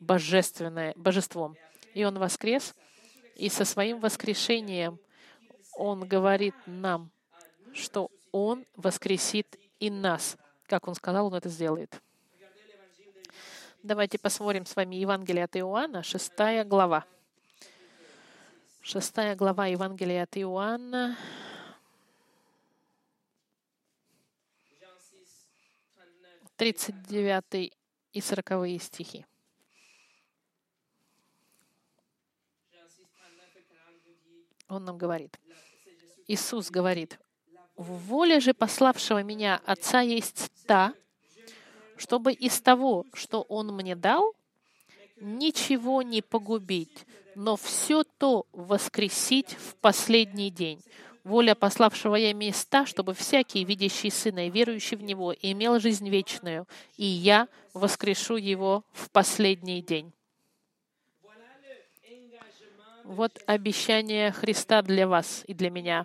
божественное, 0.00 0.92
божеством. 0.96 1.56
И 1.94 2.04
он 2.04 2.18
воскрес, 2.18 2.74
и 3.36 3.48
со 3.48 3.64
своим 3.64 4.00
воскрешением 4.00 4.98
он 5.74 6.06
говорит 6.06 6.54
нам, 6.66 7.10
что 7.72 8.10
он 8.32 8.64
воскресит 8.76 9.56
и 9.78 9.90
нас. 9.90 10.36
Как 10.66 10.88
он 10.88 10.94
сказал, 10.94 11.26
он 11.26 11.34
это 11.34 11.48
сделает. 11.48 12.00
Давайте 13.84 14.18
посмотрим 14.18 14.66
с 14.66 14.74
вами 14.74 14.96
Евангелие 14.96 15.44
от 15.44 15.56
Иоанна, 15.56 16.02
6 16.02 16.32
глава. 16.66 17.06
Шестая 18.82 19.36
глава 19.36 19.66
Евангелия 19.66 20.24
от 20.24 20.36
Иоанна, 20.36 21.16
6, 24.98 25.46
39. 26.56 26.56
39 26.56 27.72
и 28.12 28.20
40 28.20 28.82
стихи. 28.82 29.24
Jean 32.72 32.88
6, 32.88 33.06
39 33.14 33.56
et 33.56 33.62
40 33.62 33.94
vous 34.04 34.16
dit, 34.24 34.46
Он 34.68 34.84
нам 34.84 34.98
говорит, 34.98 35.38
Иисус 36.26 36.72
говорит, 36.72 37.16
«Воля 37.76 38.40
же 38.40 38.54
пославшего 38.54 39.22
меня 39.22 39.62
Отца 39.64 40.00
есть 40.00 40.50
та, 40.66 40.94
чтобы 41.98 42.32
из 42.32 42.60
того, 42.60 43.04
что 43.12 43.42
Он 43.42 43.74
мне 43.74 43.94
дал, 43.94 44.34
ничего 45.20 46.02
не 46.02 46.22
погубить, 46.22 47.06
но 47.34 47.56
все 47.56 48.04
то 48.04 48.46
воскресить 48.52 49.54
в 49.54 49.74
последний 49.76 50.50
день. 50.50 50.80
Воля 51.24 51.54
пославшего 51.54 52.14
я 52.14 52.32
места, 52.32 52.86
чтобы 52.86 53.12
всякий, 53.12 53.64
видящий 53.64 54.10
Сына 54.10 54.46
и 54.46 54.50
верующий 54.50 54.96
в 54.96 55.02
Него, 55.02 55.34
имел 55.42 55.78
жизнь 55.78 56.08
вечную, 56.08 56.66
и 56.96 57.04
я 57.04 57.48
воскрешу 57.74 58.36
его 58.36 58.84
в 58.92 59.10
последний 59.10 59.82
день». 59.82 60.12
Вот 63.04 63.42
обещание 63.46 64.32
Христа 64.32 64.82
для 64.82 65.08
вас 65.08 65.42
и 65.46 65.54
для 65.54 65.70
меня. 65.70 66.04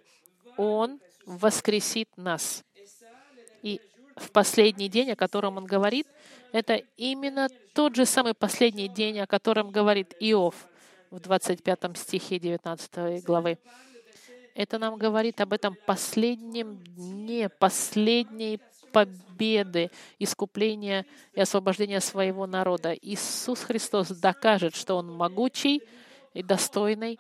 Он 0.56 1.02
воскресит 1.26 2.08
нас. 2.16 2.64
И 3.62 3.82
в 4.16 4.32
последний 4.32 4.89
день, 4.89 5.11
о 5.11 5.16
котором 5.16 5.57
он 5.57 5.66
говорит, 5.66 6.07
это 6.51 6.76
именно 6.97 7.49
тот 7.74 7.95
же 7.95 8.05
самый 8.05 8.34
последний 8.34 8.88
день, 8.88 9.20
о 9.20 9.28
котором 9.28 9.72
говорит 9.72 10.14
Иов 10.20 10.55
в 11.09 11.20
25 11.20 11.97
стихе 11.97 12.39
19 12.39 13.24
главы. 13.24 13.57
Это 14.55 14.78
нам 14.78 14.97
говорит 14.97 15.41
об 15.41 15.53
этом 15.53 15.76
последнем 15.86 16.78
дне, 16.84 17.49
последней 17.49 18.59
победы, 18.91 19.89
искупления 20.20 21.05
и 21.34 21.41
освобождения 21.41 21.99
своего 21.99 22.45
народа. 22.45 22.93
Иисус 22.93 23.61
Христос 23.61 24.09
докажет, 24.09 24.76
что 24.76 24.95
Он 24.97 25.11
могучий 25.11 25.82
и 26.34 26.43
достойный 26.43 27.20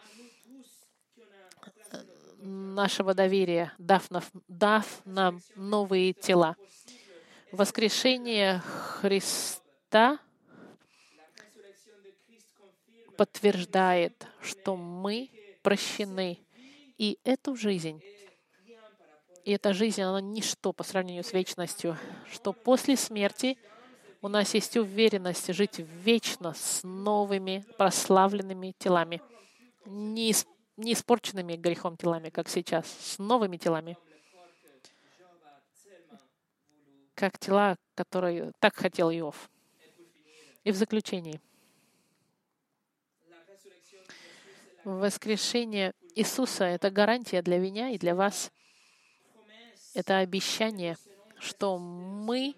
нашего 2.43 3.13
доверия, 3.13 3.73
дав, 3.77 4.09
нам- 4.11 4.23
дав 4.47 5.01
нам 5.05 5.41
новые 5.55 6.13
тела. 6.13 6.55
Воскрешение 7.51 8.59
Христа 8.59 10.19
подтверждает, 13.15 14.27
что 14.41 14.75
мы 14.75 15.29
прощены. 15.61 16.39
И 16.97 17.19
эту 17.23 17.55
жизнь, 17.55 18.01
и 19.45 19.51
эта 19.51 19.73
жизнь, 19.73 20.01
она 20.01 20.21
ничто 20.21 20.73
по 20.73 20.83
сравнению 20.83 21.23
с 21.23 21.33
вечностью, 21.33 21.97
что 22.31 22.53
после 22.53 22.95
смерти 22.95 23.57
у 24.21 24.27
нас 24.29 24.53
есть 24.53 24.77
уверенность 24.77 25.53
жить 25.53 25.79
вечно 25.79 26.53
с 26.53 26.81
новыми 26.83 27.65
прославленными 27.77 28.73
телами, 28.77 29.21
не, 29.85 30.31
ис- 30.31 30.47
не 30.77 30.93
испорченными 30.93 31.55
грехом 31.55 31.97
телами, 31.97 32.29
как 32.29 32.49
сейчас, 32.49 32.87
с 32.87 33.19
новыми 33.19 33.57
телами, 33.57 33.97
как 37.15 37.37
тела, 37.37 37.77
которые 37.95 38.51
так 38.59 38.75
хотел 38.75 39.11
Иов. 39.11 39.49
И 40.63 40.71
в 40.71 40.75
заключении, 40.75 41.41
воскрешение 44.83 45.93
Иисуса— 46.15 46.63
это 46.65 46.89
гарантия 46.89 47.41
для 47.41 47.59
меня 47.59 47.89
и 47.89 47.97
для 47.97 48.15
вас. 48.15 48.51
Это 49.93 50.19
обещание, 50.19 50.97
что 51.39 51.77
мы 51.77 52.55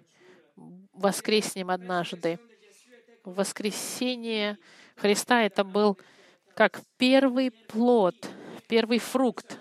воскреснем 0.94 1.70
однажды. 1.70 2.40
Воскресение 3.24 4.58
Христа— 4.96 5.44
это 5.44 5.64
был 5.64 5.98
как 6.56 6.82
первый 6.98 7.52
плод, 7.52 8.16
первый 8.68 8.98
фрукт, 9.00 9.60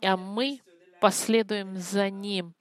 а 0.00 0.16
мы 0.16 0.62
последуем 1.00 1.76
за 1.76 2.08
Ним. 2.08 2.54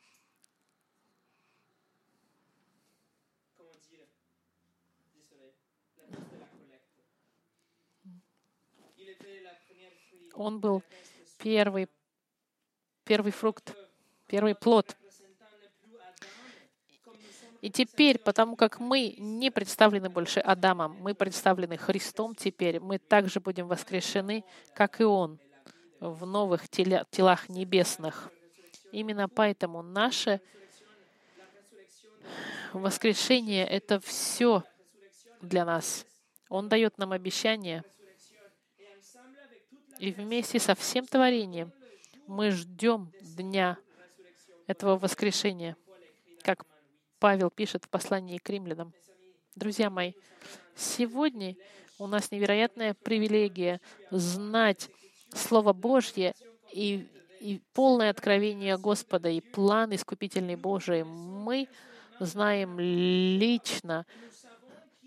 Он 10.33 10.59
был 10.59 10.81
первый, 11.37 11.87
первый 13.03 13.31
фрукт, 13.31 13.75
первый 14.25 14.55
плод. 14.55 14.97
И 17.61 17.69
теперь, 17.69 18.17
потому 18.17 18.55
как 18.55 18.79
мы 18.79 19.15
не 19.19 19.51
представлены 19.51 20.09
больше 20.09 20.39
Адамом, 20.39 20.97
мы 20.99 21.13
представлены 21.13 21.77
Христом 21.77 22.33
теперь, 22.33 22.79
мы 22.79 22.97
также 22.97 23.39
будем 23.39 23.67
воскрешены, 23.67 24.43
как 24.73 24.99
и 24.99 25.03
Он, 25.03 25.39
в 25.99 26.25
новых 26.25 26.67
теля- 26.69 27.05
телах 27.11 27.49
небесных. 27.49 28.31
Именно 28.91 29.29
поэтому 29.29 29.83
наше 29.83 30.41
воскрешение— 32.73 33.67
это 33.67 33.99
все 33.99 34.63
для 35.41 35.63
нас. 35.63 36.07
Он 36.49 36.67
дает 36.67 36.97
нам 36.97 37.11
обещание, 37.11 37.83
и 39.99 40.11
вместе 40.11 40.59
со 40.59 40.73
всем 40.73 41.05
творением 41.05 41.71
мы 42.25 42.49
ждем 42.49 43.11
дня 43.21 43.77
этого 44.65 44.97
воскрешения, 44.97 45.77
как 46.41 46.65
Павел 47.21 47.51
пишет 47.51 47.85
в 47.85 47.89
послании 47.89 48.39
к 48.39 48.49
римлянам. 48.49 48.93
Друзья 49.55 49.91
мои, 49.91 50.13
сегодня 50.75 51.55
у 51.99 52.07
нас 52.07 52.31
невероятная 52.31 52.95
привилегия 52.95 53.79
знать 54.09 54.89
Слово 55.31 55.71
Божье 55.71 56.33
и, 56.73 57.07
и 57.39 57.61
полное 57.75 58.09
откровение 58.09 58.75
Господа, 58.79 59.29
и 59.29 59.39
план 59.39 59.93
искупительный 59.93 60.55
Божий. 60.55 61.03
Мы 61.03 61.67
знаем 62.19 62.79
лично 62.79 64.07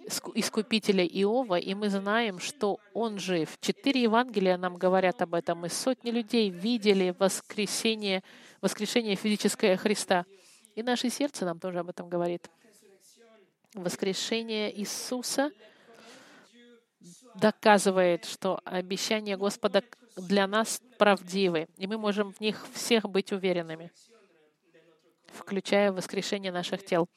иску- 0.07 0.33
искупителя 0.37 1.05
Иова, 1.05 1.59
и 1.59 1.75
мы 1.75 1.91
знаем, 1.91 2.39
что 2.39 2.79
он 2.93 3.19
жив. 3.19 3.59
Четыре 3.61 4.03
Евангелия 4.03 4.57
нам 4.57 4.77
говорят 4.77 5.21
об 5.21 5.35
этом, 5.35 5.67
и 5.67 5.69
сотни 5.69 6.13
людей 6.13 6.49
видели 6.49 7.13
воскресение, 7.19 8.23
воскрешение 8.61 9.17
физическое 9.17 9.77
Христа. 9.77 10.25
И 10.75 10.83
наше 10.83 11.11
сердце 11.11 11.45
нам 11.45 11.61
тоже 11.61 11.79
об 11.79 11.89
этом 11.89 12.09
говорит. 12.09 12.51
Воскрешение 13.75 14.77
Иисуса 14.81 15.51
доказывает, 17.35 18.25
что 18.25 18.61
обещания 18.65 19.37
Господа 19.37 19.83
для 20.17 20.47
нас 20.47 20.81
правдивы, 20.99 21.67
и 21.77 21.87
мы 21.87 21.99
можем 21.99 22.33
в 22.33 22.41
них 22.41 22.65
всех 22.73 23.09
быть 23.09 23.33
уверенными, 23.33 23.93
включая 25.33 25.93
воскрешение 25.93 26.53
наших 26.53 26.85
тел. 26.85 27.09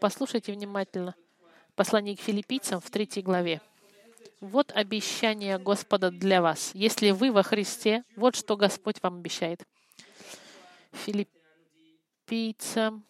Послушайте 0.00 0.52
внимательно 0.52 1.14
послание 1.76 2.16
к 2.16 2.20
филиппийцам 2.20 2.80
в 2.80 2.90
третьей 2.90 3.22
главе. 3.22 3.60
Вот 4.40 4.72
обещание 4.72 5.58
Господа 5.58 6.10
для 6.10 6.42
вас. 6.42 6.70
Если 6.74 7.10
вы 7.10 7.32
во 7.32 7.42
Христе, 7.42 8.04
вот 8.16 8.36
что 8.36 8.56
Господь 8.56 9.02
вам 9.02 9.18
обещает. 9.18 9.62
Филиппийцам 12.28 13.04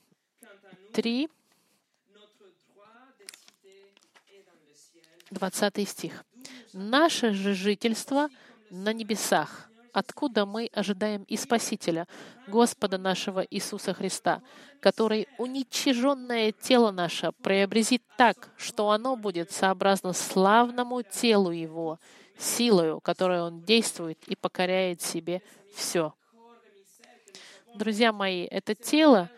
3, 0.94 1.26
notre 2.14 2.46
droit 2.70 2.86
de 3.18 3.26
cité 3.36 3.92
est 4.30 4.44
dans 4.46 4.52
le 4.64 4.72
ciel. 4.72 5.02
20 5.32 5.88
стих. 5.88 6.24
«Наше 6.72 7.32
же 7.32 7.54
жительство 7.54 8.28
на 8.70 8.92
небесах, 8.92 9.70
откуда 9.92 10.46
мы 10.46 10.70
ожидаем 10.72 11.24
и 11.24 11.36
Спасителя, 11.36 12.06
Господа 12.46 12.96
нашего 12.96 13.40
Иисуса 13.40 13.92
Христа, 13.92 14.40
который 14.80 15.26
уничиженное 15.38 16.52
тело 16.52 16.92
наше 16.92 17.32
преобразит 17.42 18.04
так, 18.16 18.50
что 18.56 18.90
оно 18.90 19.16
будет 19.16 19.50
сообразно 19.50 20.12
славному 20.12 21.02
телу 21.02 21.50
Его, 21.50 21.98
силою, 22.38 23.00
которой 23.00 23.42
Он 23.42 23.62
действует 23.62 24.18
и 24.28 24.36
покоряет 24.36 25.02
себе 25.02 25.42
все». 25.74 26.14
Друзья 27.74 28.12
мои, 28.12 28.44
это 28.44 28.74
тело, 28.74 29.30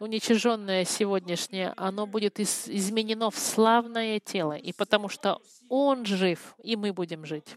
уничиженное 0.00 0.84
сегодняшнее, 0.84 1.72
оно 1.76 2.06
будет 2.06 2.38
из- 2.38 2.68
изменено 2.68 3.30
в 3.30 3.38
славное 3.38 4.20
тело. 4.20 4.56
И 4.56 4.72
потому 4.72 5.08
что 5.08 5.40
Он 5.68 6.06
жив, 6.06 6.54
и 6.62 6.76
мы 6.76 6.92
будем 6.92 7.26
жить. 7.26 7.56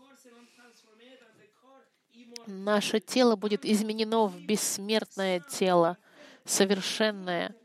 Наше 2.47 2.99
тело 2.99 3.35
будет 3.35 3.65
изменено 3.65 4.25
в 4.25 4.41
бессмертное 4.41 5.39
тело, 5.39 5.97
совершенное, 6.43 7.55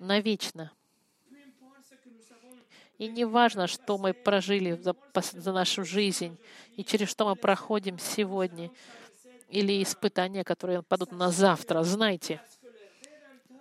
навечно. 0.00 0.72
И 2.98 3.08
не 3.08 3.24
важно, 3.24 3.66
что 3.66 3.98
мы 3.98 4.12
прожили 4.12 4.72
за, 4.72 4.94
за 5.32 5.52
нашу 5.52 5.84
жизнь 5.84 6.38
и 6.76 6.84
через 6.84 7.08
что 7.08 7.26
мы 7.26 7.34
проходим 7.34 7.98
сегодня, 7.98 8.70
или 9.54 9.82
испытания, 9.82 10.42
которые 10.44 10.82
падут 10.82 11.12
на 11.12 11.30
завтра. 11.30 11.82
Знайте, 11.84 12.40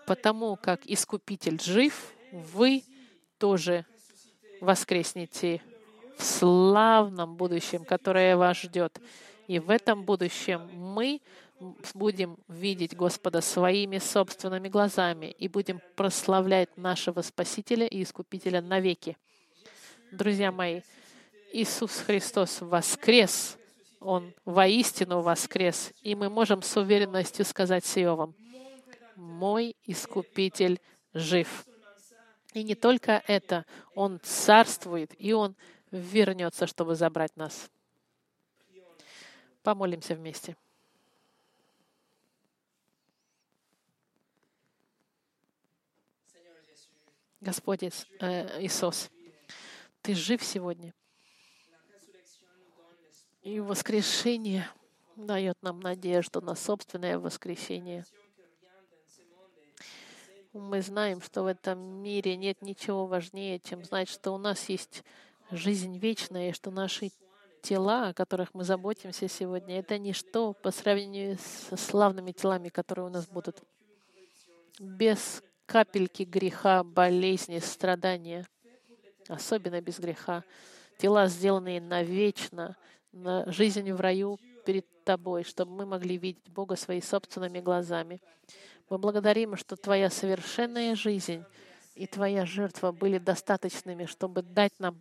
потому 0.07 0.55
как 0.55 0.81
Искупитель 0.85 1.61
жив, 1.61 2.13
вы 2.31 2.83
тоже 3.37 3.85
воскреснете 4.59 5.61
в 6.17 6.23
славном 6.23 7.35
будущем, 7.35 7.85
которое 7.85 8.35
вас 8.35 8.57
ждет. 8.57 8.99
И 9.47 9.59
в 9.59 9.69
этом 9.69 10.03
будущем 10.03 10.67
мы 10.73 11.21
будем 11.93 12.37
видеть 12.47 12.95
Господа 12.95 13.41
своими 13.41 13.99
собственными 13.99 14.69
глазами 14.69 15.27
и 15.37 15.47
будем 15.47 15.79
прославлять 15.95 16.75
нашего 16.77 17.21
Спасителя 17.21 17.85
и 17.85 18.01
Искупителя 18.03 18.61
навеки. 18.61 19.17
Друзья 20.11 20.51
мои, 20.51 20.81
Иисус 21.51 21.97
Христос 21.97 22.61
воскрес, 22.61 23.57
Он 24.03 24.33
воистину 24.43 25.21
воскрес, 25.21 25.93
и 26.01 26.13
мы 26.13 26.29
можем 26.29 26.61
с 26.61 26.75
уверенностью 26.75 27.45
сказать 27.45 27.85
с 27.85 27.97
Иовом, 27.97 28.35
«Мой 29.15 29.75
Искупитель 29.85 30.81
жив». 31.13 31.65
И 32.53 32.63
не 32.63 32.75
только 32.75 33.23
это, 33.27 33.65
Он 33.95 34.19
царствует, 34.21 35.13
и 35.17 35.33
Он 35.33 35.55
вернется, 35.89 36.67
чтобы 36.67 36.95
забрать 36.95 37.35
нас. 37.37 37.69
Помолимся 39.63 40.15
вместе. 40.15 40.57
Господь 47.39 47.83
э, 47.83 47.89
Иисус, 48.61 49.09
Ты 50.01 50.13
жив 50.13 50.43
сегодня, 50.43 50.93
и 53.43 53.59
воскрешение 53.59 54.67
дает 55.15 55.61
нам 55.61 55.79
надежду 55.79 56.41
на 56.41 56.55
собственное 56.55 57.19
est 57.19 58.05
Мы 60.53 60.81
знаем, 60.81 61.21
что 61.21 61.43
в 61.43 61.47
этом 61.47 61.79
мире 61.79 62.37
нет 62.37 62.61
ничего 62.61 63.05
важнее, 63.05 63.59
чем 63.59 63.83
знать, 63.83 64.07
что 64.07 64.31
у 64.31 64.37
нас 64.37 64.69
есть 64.69 65.03
жизнь 65.51 65.97
вечная, 65.97 66.49
и 66.49 66.53
что 66.53 66.71
наши 66.71 67.11
тела, 67.61 68.09
о 68.09 68.13
которых 68.13 68.53
мы 68.53 68.63
заботимся 68.63 69.27
сегодня, 69.27 69.79
это 69.79 69.97
ничто 69.97 70.53
по 70.53 70.71
сравнению 70.71 71.37
со 71.37 71.75
славными 71.75 72.31
телами, 72.31 72.69
которые 72.69 73.07
у 73.07 73.09
нас 73.09 73.27
будут. 73.27 73.61
Без 74.79 75.43
капельки 75.65 76.23
греха, 76.23 76.83
болезни, 76.83 77.59
страдания, 77.59 78.47
особенно 79.27 79.81
без 79.81 79.99
греха. 79.99 80.43
Тела, 80.97 81.27
сделанные 81.27 81.81
навечно, 81.81 82.67
на 82.67 82.75
жизнь 83.47 83.91
в 83.91 83.99
раю 83.99 84.39
перед 84.65 84.85
Тобой, 85.03 85.43
чтобы 85.43 85.73
мы 85.73 85.85
могли 85.85 86.17
видеть 86.17 86.49
Бога 86.49 86.75
своими 86.75 87.01
собственными 87.01 87.59
глазами. 87.59 88.21
Мы 88.89 88.97
благодарим, 88.97 89.57
что 89.57 89.75
Твоя 89.75 90.09
совершенная 90.09 90.95
жизнь 90.95 91.43
и 91.95 92.07
Твоя 92.07 92.45
жертва 92.45 92.91
были 92.91 93.17
достаточными, 93.17 94.05
чтобы 94.05 94.41
дать 94.41 94.79
нам 94.79 94.97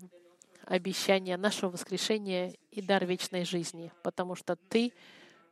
обещание 0.65 1.37
нашего 1.37 1.71
воскрешения 1.71 2.55
и 2.71 2.83
дар 2.83 3.05
вечной 3.05 3.45
жизни, 3.45 3.93
потому 4.03 4.35
что 4.35 4.57
Ты 4.57 4.93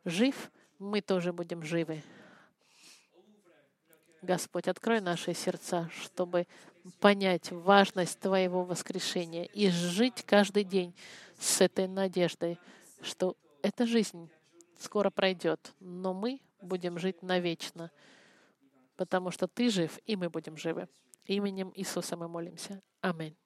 жив, 0.05 0.51
мы 0.79 1.01
тоже 1.01 1.33
будем 1.33 1.63
живы. 1.63 2.03
Господь, 4.23 4.69
открой 4.69 5.01
наши 5.01 5.33
сердца, 5.33 5.89
чтобы 6.03 6.47
понять 7.01 7.51
важность 7.53 8.19
Твоего 8.21 8.65
воскрешения 8.65 9.45
и 9.45 9.71
жить 9.71 10.25
каждый 10.27 10.65
день 10.65 10.95
с 11.41 11.61
этой 11.61 11.89
надеждой, 11.89 12.59
что 13.01 13.37
эта 13.63 13.87
жизнь 13.87 14.31
скоро 14.79 15.11
пройдет, 15.11 15.73
но 15.81 16.13
мы 16.13 16.41
будем 16.61 16.99
жить 16.99 17.23
навечно, 17.23 17.91
потому 18.97 19.31
что 19.31 19.49
Ты 19.49 19.71
жив, 19.71 19.99
и 20.07 20.17
мы 20.17 20.29
будем 20.29 20.57
живы. 20.57 20.89
Именем 21.25 21.73
Иисуса 21.75 22.17
мы 22.17 22.29
молимся. 22.29 22.83
Аминь. 23.01 23.37